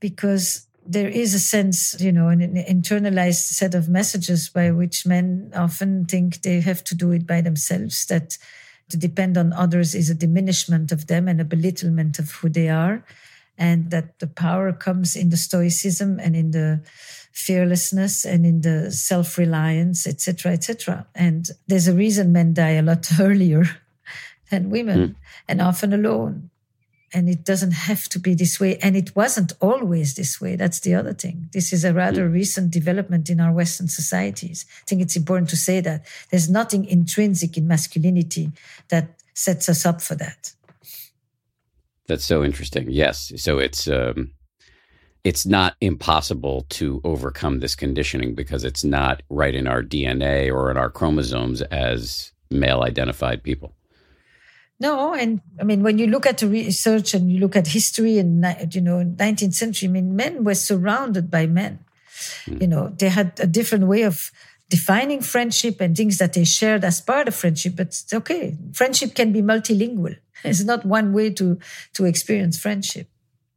[0.00, 5.52] Because there is a sense, you know, an internalized set of messages by which men
[5.54, 8.38] often think they have to do it by themselves, that
[8.88, 12.70] to depend on others is a diminishment of them and a belittlement of who they
[12.70, 13.04] are.
[13.58, 16.80] And that the power comes in the stoicism and in the
[17.32, 21.06] fearlessness and in the self-reliance, etc., etc.
[21.14, 23.64] And there's a reason men die a lot earlier
[24.50, 25.14] than women, mm.
[25.48, 26.50] and often alone.
[27.12, 28.76] And it doesn't have to be this way.
[28.78, 30.56] And it wasn't always this way.
[30.56, 31.48] That's the other thing.
[31.52, 32.32] This is a rather mm.
[32.32, 34.66] recent development in our Western societies.
[34.82, 38.52] I think it's important to say that there's nothing intrinsic in masculinity
[38.88, 40.52] that sets us up for that.
[42.08, 42.86] That's so interesting.
[42.90, 43.32] Yes.
[43.36, 44.32] So it's um,
[45.24, 50.70] it's not impossible to overcome this conditioning because it's not right in our DNA or
[50.70, 53.74] in our chromosomes as male identified people.
[54.80, 58.18] No, and I mean when you look at the research and you look at history
[58.18, 61.80] and you know 19th century, I mean men were surrounded by men.
[62.46, 62.60] Mm.
[62.62, 64.30] You know they had a different way of
[64.68, 67.74] defining friendship and things that they shared as part of friendship.
[67.76, 70.16] But it's okay, friendship can be multilingual.
[70.44, 71.58] It's not one way to
[71.94, 73.08] to experience friendship.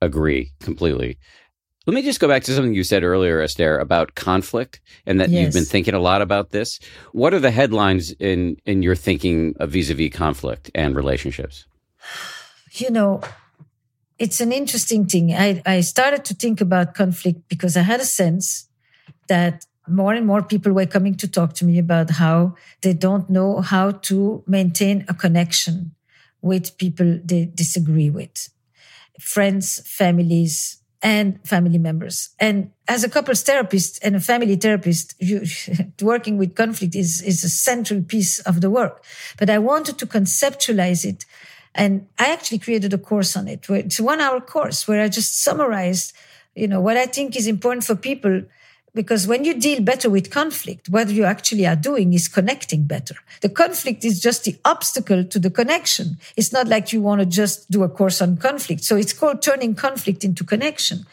[0.01, 1.19] Agree completely.
[1.87, 5.29] Let me just go back to something you said earlier, Esther, about conflict and that
[5.29, 5.41] yes.
[5.41, 6.79] you've been thinking a lot about this.
[7.11, 11.65] What are the headlines in, in your thinking of vis a vis conflict and relationships?
[12.73, 13.21] You know,
[14.19, 15.33] it's an interesting thing.
[15.33, 18.69] I, I started to think about conflict because I had a sense
[19.27, 23.27] that more and more people were coming to talk to me about how they don't
[23.29, 25.95] know how to maintain a connection
[26.41, 28.49] with people they disagree with
[29.19, 32.29] friends, families, and family members.
[32.39, 35.45] And as a couples therapist and a family therapist, you,
[36.01, 39.03] working with conflict is, is a central piece of the work.
[39.37, 41.25] But I wanted to conceptualize it.
[41.73, 43.65] And I actually created a course on it.
[43.69, 46.13] It's a one hour course where I just summarized,
[46.53, 48.43] you know, what I think is important for people
[48.93, 53.15] because when you deal better with conflict, what you actually are doing is connecting better.
[53.41, 56.17] The conflict is just the obstacle to the connection.
[56.35, 58.83] It's not like you want to just do a course on conflict.
[58.83, 61.05] So it's called turning conflict into connection.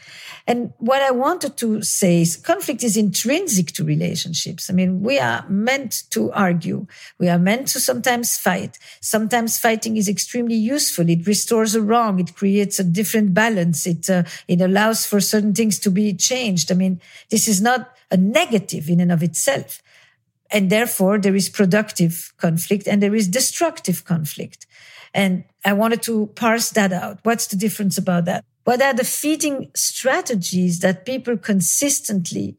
[0.48, 4.70] And what I wanted to say is conflict is intrinsic to relationships.
[4.70, 6.86] I mean, we are meant to argue.
[7.18, 8.78] We are meant to sometimes fight.
[9.02, 11.10] Sometimes fighting is extremely useful.
[11.10, 12.18] It restores a wrong.
[12.18, 13.86] It creates a different balance.
[13.86, 16.72] It, uh, it allows for certain things to be changed.
[16.72, 19.82] I mean, this is not a negative in and of itself.
[20.50, 24.66] And therefore, there is productive conflict and there is destructive conflict.
[25.12, 27.18] And I wanted to parse that out.
[27.22, 28.46] What's the difference about that?
[28.68, 32.58] What are the feeding strategies that people consistently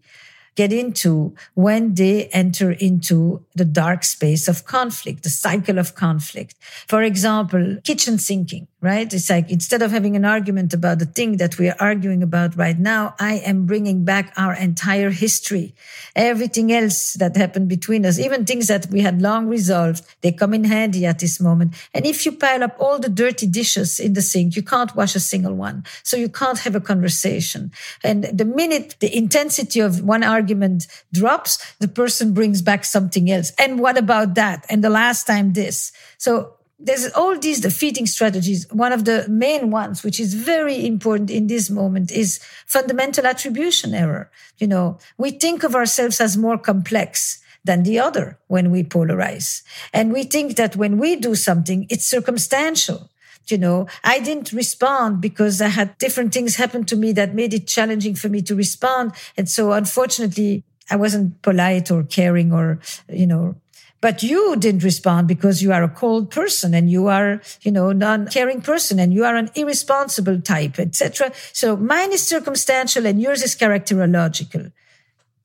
[0.55, 6.55] get into when they enter into the dark space of conflict, the cycle of conflict.
[6.87, 9.13] For example, kitchen sinking, right?
[9.13, 12.55] It's like instead of having an argument about the thing that we are arguing about
[12.55, 15.75] right now, I am bringing back our entire history,
[16.15, 20.05] everything else that happened between us, even things that we had long resolved.
[20.21, 21.75] They come in handy at this moment.
[21.93, 25.13] And if you pile up all the dirty dishes in the sink, you can't wash
[25.13, 25.83] a single one.
[26.03, 27.71] So you can't have a conversation.
[28.01, 33.51] And the minute the intensity of one argument drops, the person brings back something else.
[33.59, 34.65] And what about that?
[34.69, 35.91] And the last time this.
[36.17, 38.65] So there's all these defeating strategies.
[38.71, 43.93] One of the main ones, which is very important in this moment, is fundamental attribution
[43.93, 44.31] error.
[44.57, 49.61] You know, we think of ourselves as more complex than the other when we polarize.
[49.93, 53.09] And we think that when we do something, it's circumstantial.
[53.47, 57.53] You know, I didn't respond because I had different things happen to me that made
[57.53, 59.13] it challenging for me to respond.
[59.35, 63.55] And so unfortunately, I wasn't polite or caring or, you know,
[64.01, 67.91] but you didn't respond because you are a cold person and you are, you know,
[67.91, 71.31] non-caring person and you are an irresponsible type, etc.
[71.51, 74.71] So mine is circumstantial and yours is characterological.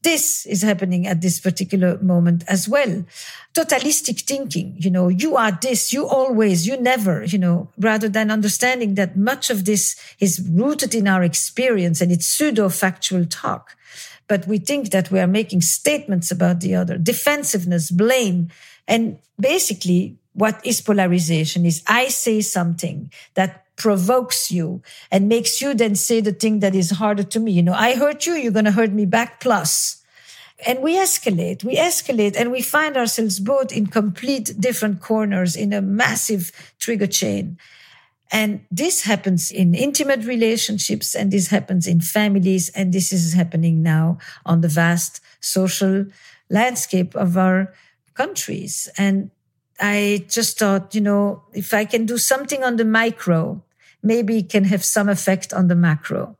[0.02, 3.04] This is happening at this particular moment as well.
[3.54, 8.30] Totalistic thinking, you know, you are this, you always, you never, you know, rather than
[8.30, 13.76] understanding that much of this is rooted in our experience and it's pseudo factual talk
[14.28, 18.48] but we think that we are making statements about the other, defensiveness, blame.
[18.88, 25.74] And basically, what is polarization is I say something that provokes you and makes you
[25.74, 27.52] then say the thing that is harder to me.
[27.52, 30.02] You know, I hurt you, you're going to hurt me back plus.
[30.66, 35.72] And we escalate, we escalate, and we find ourselves both in complete different corners in
[35.72, 37.58] a massive trigger chain.
[38.30, 42.68] And this happens in intimate relationships and this happens in families.
[42.70, 46.06] And this is happening now on the vast social
[46.50, 47.72] landscape of our
[48.14, 48.88] countries.
[48.96, 49.30] And
[49.80, 53.62] I just thought, you know, if I can do something on the micro,
[54.02, 56.36] maybe it can have some effect on the macro,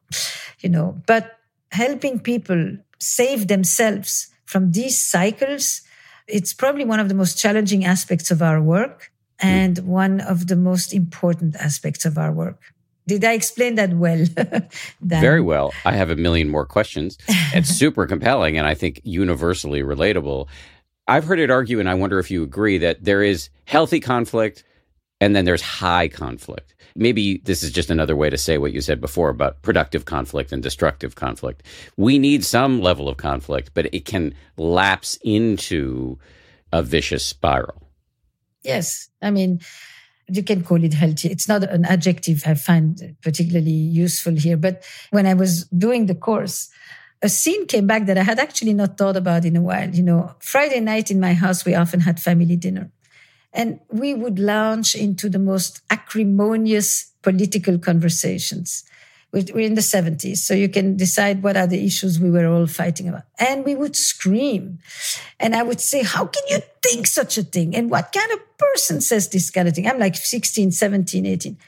[0.60, 1.38] you know, but
[1.72, 5.82] helping people save themselves from these cycles,
[6.28, 9.10] it's probably one of the most challenging aspects of our work
[9.44, 9.50] Hmm.
[9.50, 12.60] and one of the most important aspects of our work.
[13.06, 14.24] Did I explain that well?
[15.02, 15.74] Very well.
[15.84, 17.18] I have a million more questions.
[17.52, 20.48] It's super compelling and I think universally relatable.
[21.06, 24.64] I've heard it argue, and I wonder if you agree, that there is healthy conflict
[25.20, 26.74] and then there's high conflict.
[26.96, 30.52] Maybe this is just another way to say what you said before about productive conflict
[30.52, 31.62] and destructive conflict.
[31.96, 36.18] We need some level of conflict, but it can lapse into
[36.72, 37.83] a vicious spiral.
[38.64, 39.08] Yes.
[39.22, 39.60] I mean,
[40.28, 41.28] you can call it healthy.
[41.28, 44.56] It's not an adjective I find particularly useful here.
[44.56, 46.70] But when I was doing the course,
[47.22, 49.90] a scene came back that I had actually not thought about in a while.
[49.90, 52.90] You know, Friday night in my house, we often had family dinner.
[53.52, 58.84] And we would launch into the most acrimonious political conversations.
[59.34, 62.68] We're in the 70s, so you can decide what are the issues we were all
[62.68, 63.24] fighting about.
[63.36, 64.78] And we would scream.
[65.40, 67.74] And I would say, How can you think such a thing?
[67.74, 69.88] And what kind of person says this kind of thing?
[69.88, 71.58] I'm like 16, 17, 18.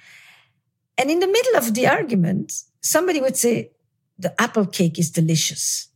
[0.98, 3.72] And in the middle of the argument, somebody would say,
[4.18, 5.88] the apple cake is delicious.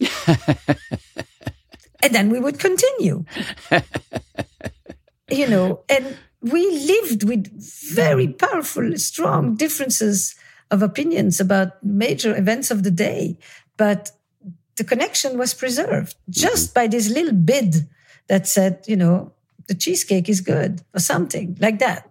[0.26, 3.24] and then we would continue.
[5.30, 7.46] you know, and we lived with
[7.94, 10.34] very powerful, strong differences
[10.72, 13.38] of opinions about major events of the day.
[13.76, 14.10] But
[14.76, 16.80] the connection was preserved just mm-hmm.
[16.80, 17.88] by this little bid
[18.26, 19.32] that said, you know,
[19.68, 22.10] the cheesecake is good or something like that.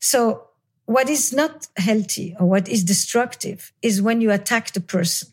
[0.00, 0.48] So
[0.86, 5.28] what is not healthy or what is destructive is when you attack the person,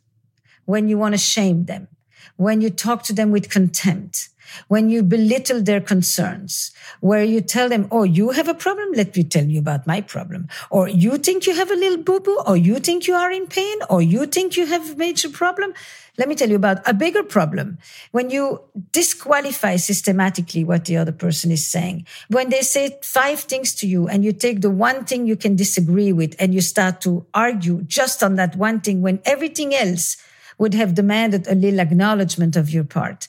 [0.65, 1.87] when you want to shame them,
[2.35, 4.29] when you talk to them with contempt,
[4.67, 8.89] when you belittle their concerns, where you tell them, Oh, you have a problem?
[8.93, 10.47] Let me tell you about my problem.
[10.69, 13.47] Or you think you have a little boo boo, or you think you are in
[13.47, 15.73] pain, or you think you have a major problem.
[16.17, 17.77] Let me tell you about a bigger problem.
[18.11, 23.75] When you disqualify systematically what the other person is saying, when they say five things
[23.75, 27.01] to you and you take the one thing you can disagree with and you start
[27.01, 30.17] to argue just on that one thing when everything else
[30.57, 33.27] would have demanded a little acknowledgement of your part.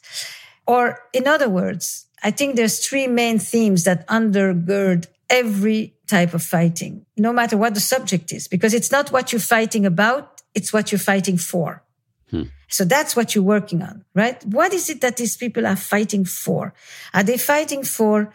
[0.69, 6.43] Or in other words, I think there's three main themes that undergird every type of
[6.43, 10.73] fighting, no matter what the subject is, because it's not what you're fighting about, it's
[10.73, 11.83] what you're fighting for.
[12.31, 12.45] Hmm.
[12.69, 14.45] So that's what you're working on, right?
[14.45, 16.75] What is it that these people are fighting for?
[17.15, 18.33] Are they fighting for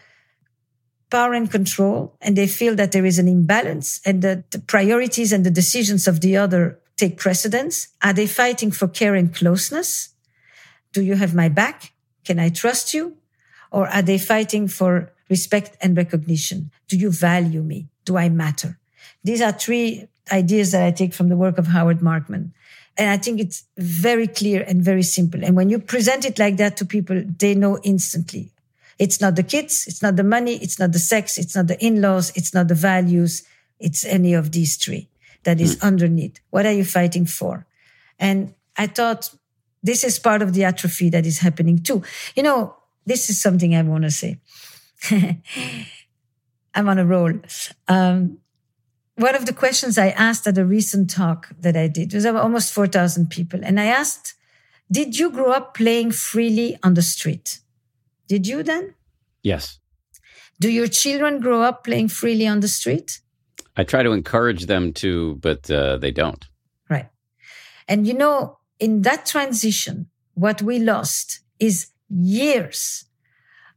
[1.10, 5.32] power and control and they feel that there is an imbalance and that the priorities
[5.32, 7.88] and the decisions of the other take precedence?
[8.02, 10.10] Are they fighting for care and closeness?
[10.92, 11.93] Do you have my back?
[12.24, 13.16] Can I trust you?
[13.70, 16.70] Or are they fighting for respect and recognition?
[16.88, 17.88] Do you value me?
[18.04, 18.78] Do I matter?
[19.22, 22.52] These are three ideas that I take from the work of Howard Markman.
[22.96, 25.44] And I think it's very clear and very simple.
[25.44, 28.52] And when you present it like that to people, they know instantly.
[28.98, 29.86] It's not the kids.
[29.88, 30.56] It's not the money.
[30.56, 31.36] It's not the sex.
[31.36, 32.32] It's not the in-laws.
[32.36, 33.42] It's not the values.
[33.80, 35.08] It's any of these three
[35.42, 35.82] that is mm.
[35.82, 36.38] underneath.
[36.50, 37.66] What are you fighting for?
[38.18, 39.34] And I thought
[39.84, 42.02] this is part of the atrophy that is happening too.
[42.34, 42.74] You know,
[43.06, 44.40] this is something I want to say.
[46.74, 47.34] I'm on a roll.
[47.86, 48.38] Um,
[49.16, 52.72] one of the questions I asked at a recent talk that I did was almost
[52.72, 53.60] 4,000 people.
[53.62, 54.34] And I asked,
[54.90, 57.60] did you grow up playing freely on the street?
[58.26, 58.94] Did you then?
[59.42, 59.78] Yes.
[60.60, 63.20] Do your children grow up playing freely on the street?
[63.76, 66.44] I try to encourage them to, but uh, they don't.
[66.88, 67.10] Right.
[67.86, 73.04] And you know, in that transition, what we lost is years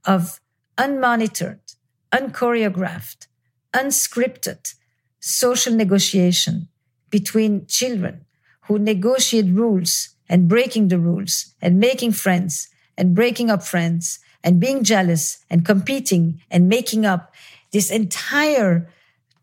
[0.06, 0.40] of
[0.78, 1.76] unmonitored,
[2.12, 3.28] unchoreographed,
[3.74, 4.74] unscripted
[5.20, 6.68] social negotiation
[7.10, 8.26] between children
[8.62, 14.60] who negotiate rules and breaking the rules and making friends and breaking up friends and
[14.60, 17.34] being jealous and competing and making up
[17.72, 18.90] this entire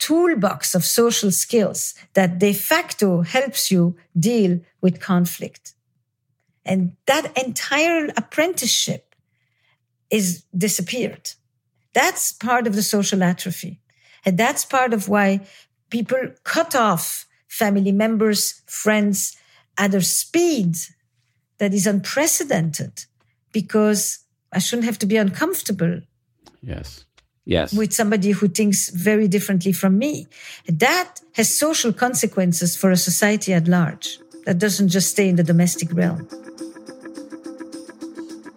[0.06, 5.74] toolbox of social skills that de facto helps you deal with conflict.
[6.64, 9.14] And that entire apprenticeship
[10.10, 11.32] is disappeared.
[11.94, 13.80] That's part of the social atrophy.
[14.26, 15.46] And that's part of why
[15.90, 19.36] people cut off family members, friends
[19.78, 20.76] at a speed
[21.58, 23.04] that is unprecedented
[23.52, 24.18] because
[24.52, 26.00] I shouldn't have to be uncomfortable.
[26.62, 27.04] Yes.
[27.46, 27.74] Yes.
[27.74, 30.28] With somebody who thinks very differently from me.
[30.66, 34.18] That has social consequences for a society at large.
[34.46, 36.28] That doesn't just stay in the domestic realm.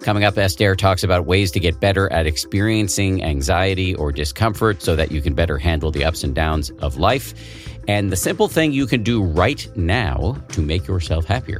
[0.02, 4.96] Coming up, Esther talks about ways to get better at experiencing anxiety or discomfort so
[4.96, 7.34] that you can better handle the ups and downs of life,
[7.90, 11.60] and the simple thing you can do right now to make yourself happier.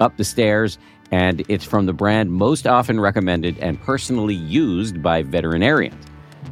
[0.00, 0.78] up the stairs,
[1.10, 6.04] and it's from the brand most often recommended and personally used by veterinarians.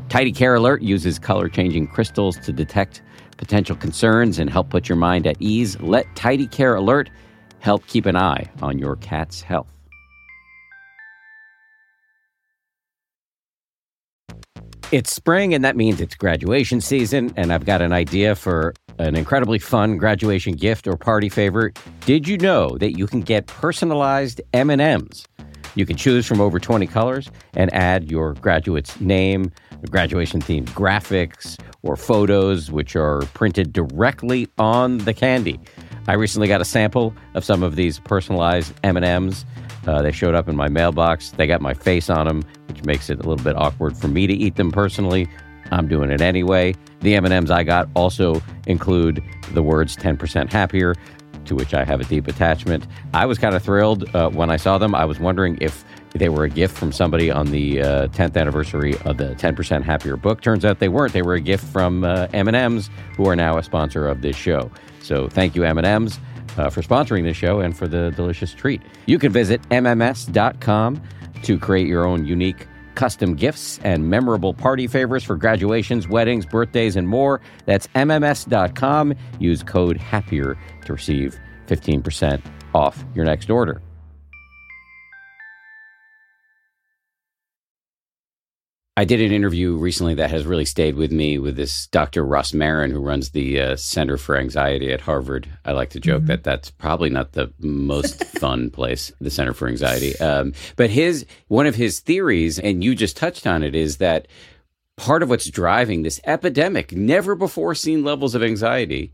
[0.09, 3.03] Tidy Care Alert uses color changing crystals to detect
[3.37, 5.79] potential concerns and help put your mind at ease.
[5.81, 7.11] Let Tidy Care Alert
[7.59, 9.67] help keep an eye on your cat's health.
[14.93, 19.17] It's spring, and that means it's graduation season, and I've got an idea for an
[19.17, 21.73] incredibly fun graduation gift or party favor.
[22.07, 25.27] Did you know that you can get personalized M&Ms
[25.75, 29.51] You can choose from over 20 colors and add your graduate's name,
[29.91, 35.59] graduation themed graphics, or photos, which are printed directly on the candy.
[36.07, 39.45] I recently got a sample of some of these personalized M&Ms.
[39.87, 41.31] Uh, they showed up in my mailbox.
[41.31, 44.27] They got my face on them, which makes it a little bit awkward for me
[44.27, 45.29] to eat them personally.
[45.71, 46.75] I'm doing it anyway.
[47.05, 50.95] The M&Ms I got also include the words 10% happier,
[51.45, 52.87] to which I have a deep attachment.
[53.13, 54.95] I was kind of thrilled uh, when I saw them.
[54.95, 55.85] I was wondering if
[56.15, 60.17] they were a gift from somebody on the uh, 10th anniversary of the 10% Happier
[60.17, 60.41] book.
[60.41, 61.13] Turns out they weren't.
[61.13, 62.89] They were a gift from uh, M&M's,
[63.19, 64.71] who are now a sponsor of this show.
[65.03, 66.19] So thank you, M&M's.
[66.57, 68.81] Uh, for sponsoring this show and for the delicious treat.
[69.07, 71.03] You can visit MMS.com
[71.43, 76.97] to create your own unique custom gifts and memorable party favors for graduations, weddings, birthdays,
[76.97, 77.41] and more.
[77.67, 79.15] That's MMS.com.
[79.39, 82.43] Use code HAPPIER to receive 15%
[82.75, 83.81] off your next order.
[88.97, 92.25] I did an interview recently that has really stayed with me with this Dr.
[92.25, 95.49] Rosmarin, who runs the uh, Center for Anxiety at Harvard.
[95.65, 96.27] I like to joke mm-hmm.
[96.27, 100.17] that that's probably not the most fun place, the Center for Anxiety.
[100.21, 104.29] Um, but his one of his theories, and you just touched on it, is that
[104.97, 109.13] part of what's driving this epidemic, never before seen levels of anxiety,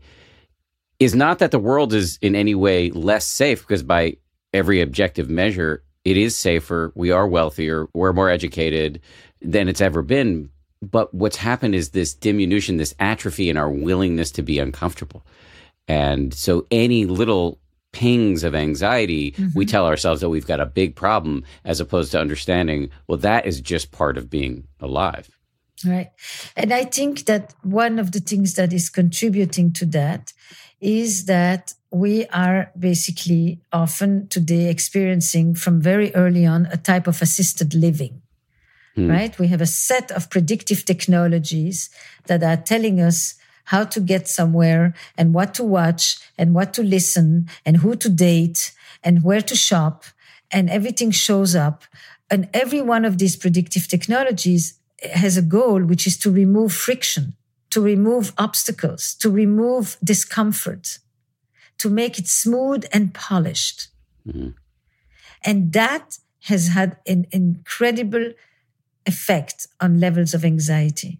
[0.99, 4.17] is not that the world is in any way less safe, because by
[4.53, 6.91] every objective measure, it is safer.
[6.93, 7.87] We are wealthier.
[7.95, 9.01] We're more educated
[9.41, 10.49] than it's ever been.
[10.81, 15.25] But what's happened is this diminution, this atrophy in our willingness to be uncomfortable.
[15.87, 17.59] And so any little
[17.91, 19.57] pings of anxiety, mm-hmm.
[19.57, 23.45] we tell ourselves that we've got a big problem as opposed to understanding, well, that
[23.45, 25.29] is just part of being alive.
[25.85, 26.11] Right.
[26.55, 30.33] And I think that one of the things that is contributing to that
[30.79, 37.21] is that we are basically often today experiencing from very early on a type of
[37.21, 38.20] assisted living.
[39.01, 39.11] Hmm.
[39.11, 39.39] Right?
[39.39, 41.89] We have a set of predictive technologies
[42.27, 43.35] that are telling us
[43.65, 48.09] how to get somewhere and what to watch and what to listen and who to
[48.09, 48.73] date
[49.03, 50.03] and where to shop
[50.51, 51.83] and everything shows up.
[52.29, 54.79] And every one of these predictive technologies
[55.13, 57.33] has a goal, which is to remove friction,
[57.69, 60.99] to remove obstacles, to remove discomfort,
[61.77, 63.87] to make it smooth and polished.
[64.27, 64.49] Mm-hmm.
[65.43, 68.33] And that has had an incredible
[69.05, 71.19] effect on levels of anxiety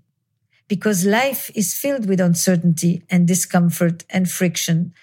[0.67, 4.93] because life is filled with uncertainty and discomfort and friction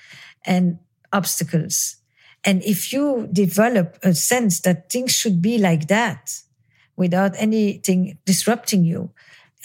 [0.46, 0.78] and
[1.12, 1.96] obstacles.
[2.42, 6.40] And if you develop a sense that things should be like that
[6.96, 9.10] without anything disrupting you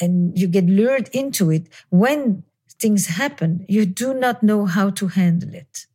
[0.01, 2.43] and you get lured into it, when
[2.79, 5.85] things happen, you do not know how to handle it.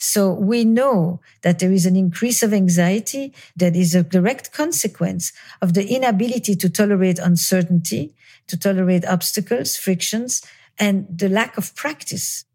[0.00, 5.30] So we know that there is an increase of anxiety that is a direct consequence
[5.60, 8.14] of the inability to tolerate uncertainty,
[8.46, 10.42] to tolerate obstacles, frictions,
[10.78, 12.46] and the lack of practice.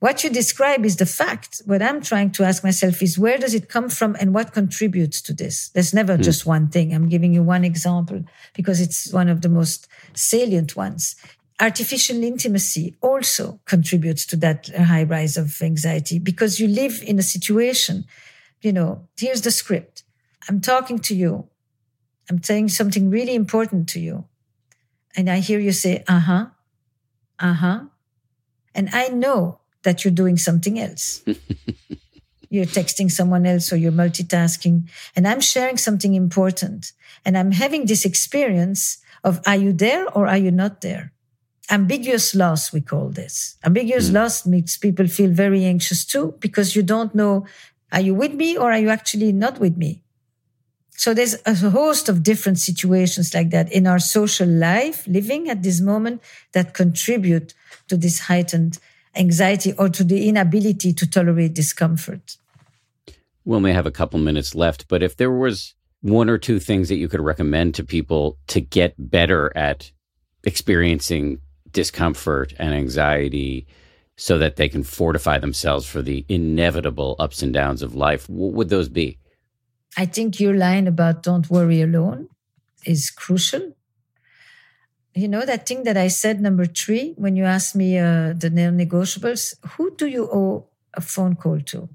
[0.00, 1.62] What you describe is the fact.
[1.64, 5.22] What I'm trying to ask myself is where does it come from and what contributes
[5.22, 5.68] to this?
[5.68, 6.22] There's never mm.
[6.22, 6.92] just one thing.
[6.92, 8.24] I'm giving you one example
[8.54, 11.14] because it's one of the most salient ones
[11.60, 17.22] artificial intimacy also contributes to that high rise of anxiety because you live in a
[17.22, 18.04] situation,
[18.62, 20.02] you know, here's the script.
[20.48, 21.48] I'm talking to you.
[22.30, 24.24] I'm saying something really important to you.
[25.16, 26.46] And I hear you say, uh huh,
[27.38, 27.80] uh huh.
[28.74, 31.22] And I know that you're doing something else.
[32.50, 34.88] you're texting someone else or you're multitasking.
[35.16, 36.92] And I'm sharing something important.
[37.24, 41.12] And I'm having this experience of, are you there or are you not there?
[41.70, 43.56] Ambiguous loss, we call this.
[43.64, 44.14] Ambiguous mm.
[44.14, 47.46] loss makes people feel very anxious too, because you don't know,
[47.92, 50.02] are you with me or are you actually not with me?
[50.96, 55.62] So there's a host of different situations like that in our social life, living at
[55.62, 56.20] this moment
[56.52, 57.54] that contribute
[57.88, 58.78] to this heightened
[59.16, 62.36] anxiety or to the inability to tolerate discomfort.
[63.44, 66.88] We only have a couple minutes left, but if there was one or two things
[66.88, 69.90] that you could recommend to people to get better at
[70.44, 71.40] experiencing
[71.72, 73.66] discomfort and anxiety
[74.16, 78.52] so that they can fortify themselves for the inevitable ups and downs of life, what
[78.52, 79.18] would those be?
[79.96, 82.28] I think your line about don't worry alone
[82.84, 83.72] is crucial.
[85.14, 88.50] You know, that thing that I said, number three, when you asked me uh, the
[88.50, 91.88] non negotiables, who do you owe a phone call to?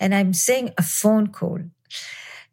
[0.00, 1.60] And I'm saying a phone call,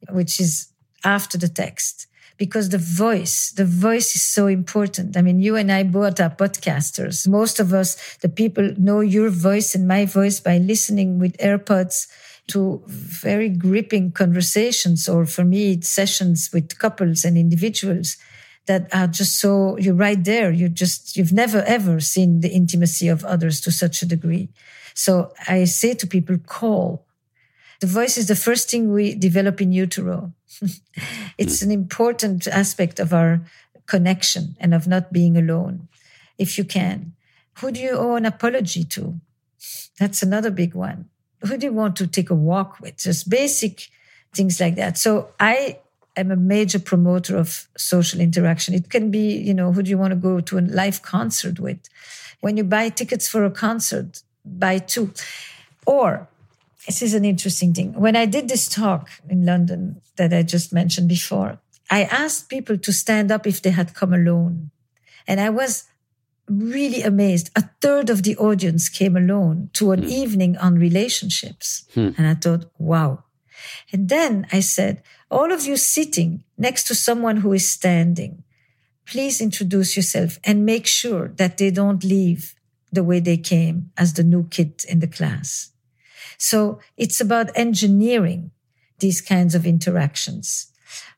[0.09, 2.07] which is after the text
[2.37, 5.15] because the voice, the voice is so important.
[5.15, 7.27] I mean, you and I both are podcasters.
[7.27, 12.07] Most of us, the people know your voice and my voice by listening with AirPods
[12.47, 18.17] to very gripping conversations, or for me, it's sessions with couples and individuals
[18.67, 20.51] that are just so you're right there.
[20.51, 24.49] You just you've never ever seen the intimacy of others to such a degree.
[24.93, 27.04] So I say to people, call.
[27.81, 30.33] The voice is the first thing we develop in utero.
[31.37, 33.41] it's an important aspect of our
[33.85, 35.87] connection and of not being alone,
[36.37, 37.13] if you can.
[37.59, 39.19] Who do you owe an apology to?
[39.99, 41.09] That's another big one.
[41.41, 42.97] Who do you want to take a walk with?
[42.97, 43.89] Just basic
[44.33, 44.97] things like that.
[44.97, 45.79] So I
[46.17, 48.73] am a major promoter of social interaction.
[48.73, 51.59] It can be, you know, who do you want to go to a live concert
[51.59, 51.79] with?
[52.41, 55.13] When you buy tickets for a concert, buy two.
[55.85, 56.27] Or
[56.85, 57.93] this is an interesting thing.
[57.93, 61.59] When I did this talk in London that I just mentioned before,
[61.89, 64.71] I asked people to stand up if they had come alone.
[65.27, 65.85] And I was
[66.47, 67.49] really amazed.
[67.55, 70.09] A third of the audience came alone to an mm.
[70.09, 71.85] evening on relationships.
[71.93, 72.09] Hmm.
[72.17, 73.23] And I thought, wow.
[73.91, 78.43] And then I said, all of you sitting next to someone who is standing,
[79.05, 82.55] please introduce yourself and make sure that they don't leave
[82.91, 85.71] the way they came as the new kid in the class.
[86.37, 88.51] So it's about engineering
[88.99, 90.71] these kinds of interactions.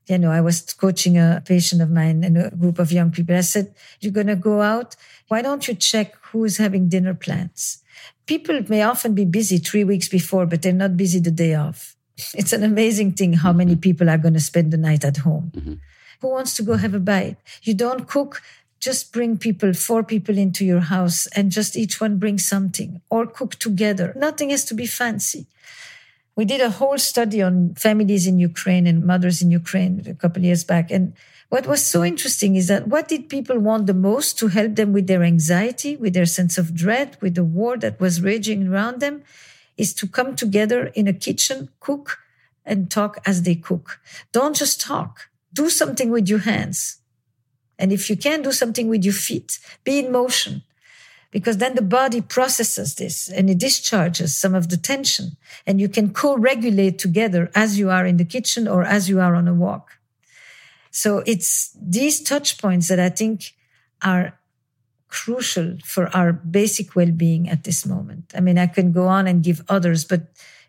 [0.07, 3.36] You know, I was coaching a patient of mine and a group of young people.
[3.36, 4.95] I said, you're going to go out.
[5.28, 7.84] Why don't you check who's having dinner plans?
[8.26, 11.95] People may often be busy three weeks before, but they're not busy the day of.
[12.34, 13.82] It's an amazing thing how many mm-hmm.
[13.82, 15.51] people are going to spend the night at home.
[15.55, 15.74] Mm-hmm.
[16.22, 17.38] Who wants to go have a bite?
[17.61, 18.41] You don't cook,
[18.80, 23.25] just bring people, four people into your house and just each one bring something or
[23.25, 24.13] cook together.
[24.15, 25.47] Nothing has to be fancy.
[26.36, 30.41] We did a whole study on families in Ukraine and mothers in Ukraine a couple
[30.41, 30.91] of years back.
[30.91, 31.13] And
[31.49, 34.93] what was so interesting is that what did people want the most to help them
[34.93, 38.99] with their anxiety, with their sense of dread, with the war that was raging around
[38.99, 39.23] them?
[39.78, 42.19] is to come together in a kitchen, cook
[42.65, 44.01] and talk as they cook.
[44.32, 45.30] Don't just talk.
[45.53, 46.97] Do something with your hands.
[47.80, 50.63] And if you can do something with your feet, be in motion
[51.32, 55.89] because then the body processes this and it discharges some of the tension and you
[55.89, 59.53] can co-regulate together as you are in the kitchen or as you are on a
[59.53, 59.91] walk.
[60.91, 63.53] So it's these touch points that I think
[64.01, 64.39] are
[65.09, 68.34] crucial for our basic well-being at this moment.
[68.36, 70.21] I mean, I can go on and give others, but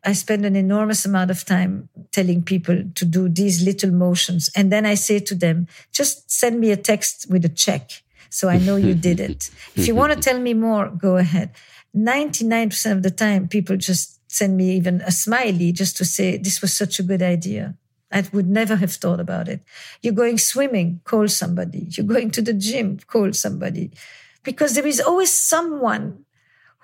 [0.05, 4.51] I spend an enormous amount of time telling people to do these little motions.
[4.57, 8.03] And then I say to them, just send me a text with a check.
[8.31, 9.51] So I know you did it.
[9.75, 11.53] if you want to tell me more, go ahead.
[11.97, 16.61] 99% of the time, people just send me even a smiley just to say, this
[16.61, 17.75] was such a good idea.
[18.13, 19.63] I would never have thought about it.
[20.03, 21.89] You're going swimming, call somebody.
[21.91, 23.93] You're going to the gym, call somebody
[24.49, 26.25] because there is always someone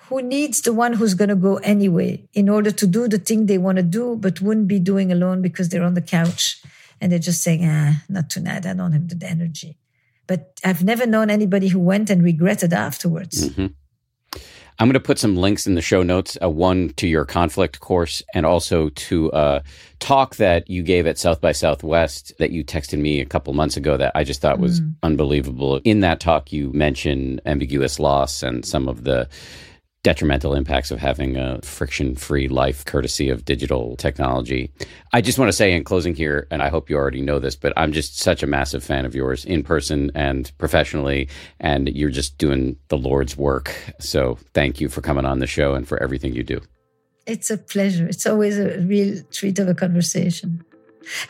[0.09, 3.47] who needs the one who's going to go anyway in order to do the thing
[3.47, 6.63] they want to do, but wouldn't be doing alone because they're on the couch
[7.01, 8.67] and they're just saying, ah, not tonight.
[8.67, 9.79] I don't have the energy.
[10.27, 13.51] But I've never known anybody who went and regretted afterwards.
[13.51, 13.67] Mm-hmm.
[14.79, 17.79] I'm going to put some links in the show notes, uh, one to your conflict
[17.79, 19.63] course and also to a
[20.01, 23.77] talk that you gave at South by Southwest that you texted me a couple months
[23.77, 24.93] ago that I just thought was mm.
[25.05, 25.81] unbelievable.
[25.85, 29.29] In that talk, you mentioned ambiguous loss and some of the
[30.05, 34.71] detrimental impacts of having a friction free life courtesy of digital technology.
[35.15, 37.57] I just want to say in closing here, and I hope you already know this,
[37.57, 41.29] but I'm just such a massive fan of yours in person and professionally,
[41.59, 43.75] and you're just doing the Lord's work.
[43.99, 46.61] So thank you for coming on the show and for everything you do.
[47.27, 48.07] It's a pleasure.
[48.07, 50.63] It's always a real treat of a conversation.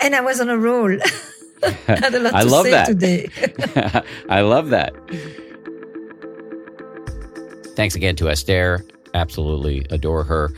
[0.01, 0.91] And I was on a roll.
[1.89, 2.87] I love that.
[2.87, 3.29] today.
[4.29, 4.93] I love that.
[7.75, 8.85] Thanks again to Esther.
[9.15, 10.53] Absolutely adore her.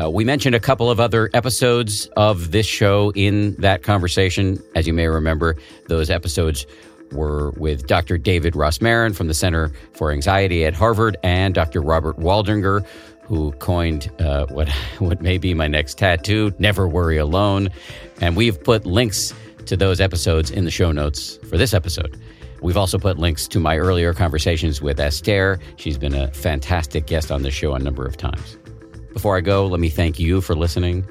[0.00, 4.62] Uh, we mentioned a couple of other episodes of this show in that conversation.
[4.74, 5.56] As you may remember,
[5.88, 6.66] those episodes
[7.12, 8.16] were with Dr.
[8.16, 11.82] David Rosmarin from the Center for Anxiety at Harvard and Dr.
[11.82, 12.86] Robert Waldinger,
[13.24, 14.68] who coined uh, what,
[14.98, 17.68] what may be my next tattoo, Never Worry Alone.
[18.20, 19.34] And we've put links
[19.66, 22.18] to those episodes in the show notes for this episode.
[22.62, 25.58] We've also put links to my earlier conversations with Esther.
[25.76, 28.56] She's been a fantastic guest on this show a number of times.
[29.12, 31.04] Before I go, let me thank you for listening.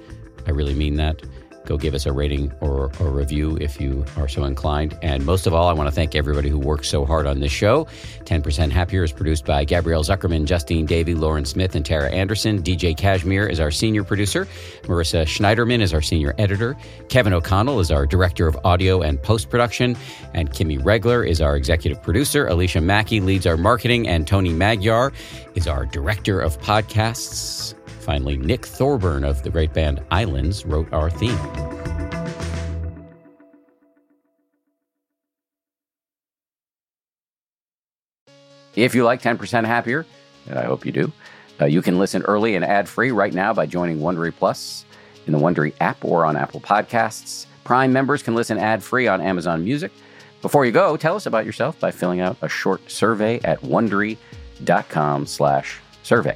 [0.47, 1.21] I really mean that
[1.65, 4.97] go give us a rating or a review if you are so inclined.
[5.01, 7.51] And most of all, I want to thank everybody who works so hard on this
[7.51, 7.85] show.
[8.25, 12.61] 10% Happier is produced by Gabrielle Zuckerman, Justine Davey, Lauren Smith, and Tara Anderson.
[12.61, 14.45] DJ Cashmere is our senior producer.
[14.83, 16.75] Marissa Schneiderman is our senior editor.
[17.09, 19.95] Kevin O'Connell is our director of audio and post production.
[20.33, 22.47] And Kimmy Regler is our executive producer.
[22.47, 24.07] Alicia Mackey leads our marketing.
[24.07, 25.11] And Tony Magyar
[25.55, 27.75] is our director of podcasts.
[28.01, 31.39] Finally, Nick Thorburn of the great band Islands wrote our theme.
[38.75, 40.05] If you like 10% Happier,
[40.47, 41.11] and I hope you do,
[41.59, 44.85] uh, you can listen early and ad free right now by joining Wondery Plus
[45.27, 47.45] in the Wondery app or on Apple Podcasts.
[47.63, 49.91] Prime members can listen ad free on Amazon Music.
[50.41, 55.79] Before you go, tell us about yourself by filling out a short survey at wondery.com/slash
[56.01, 56.35] survey.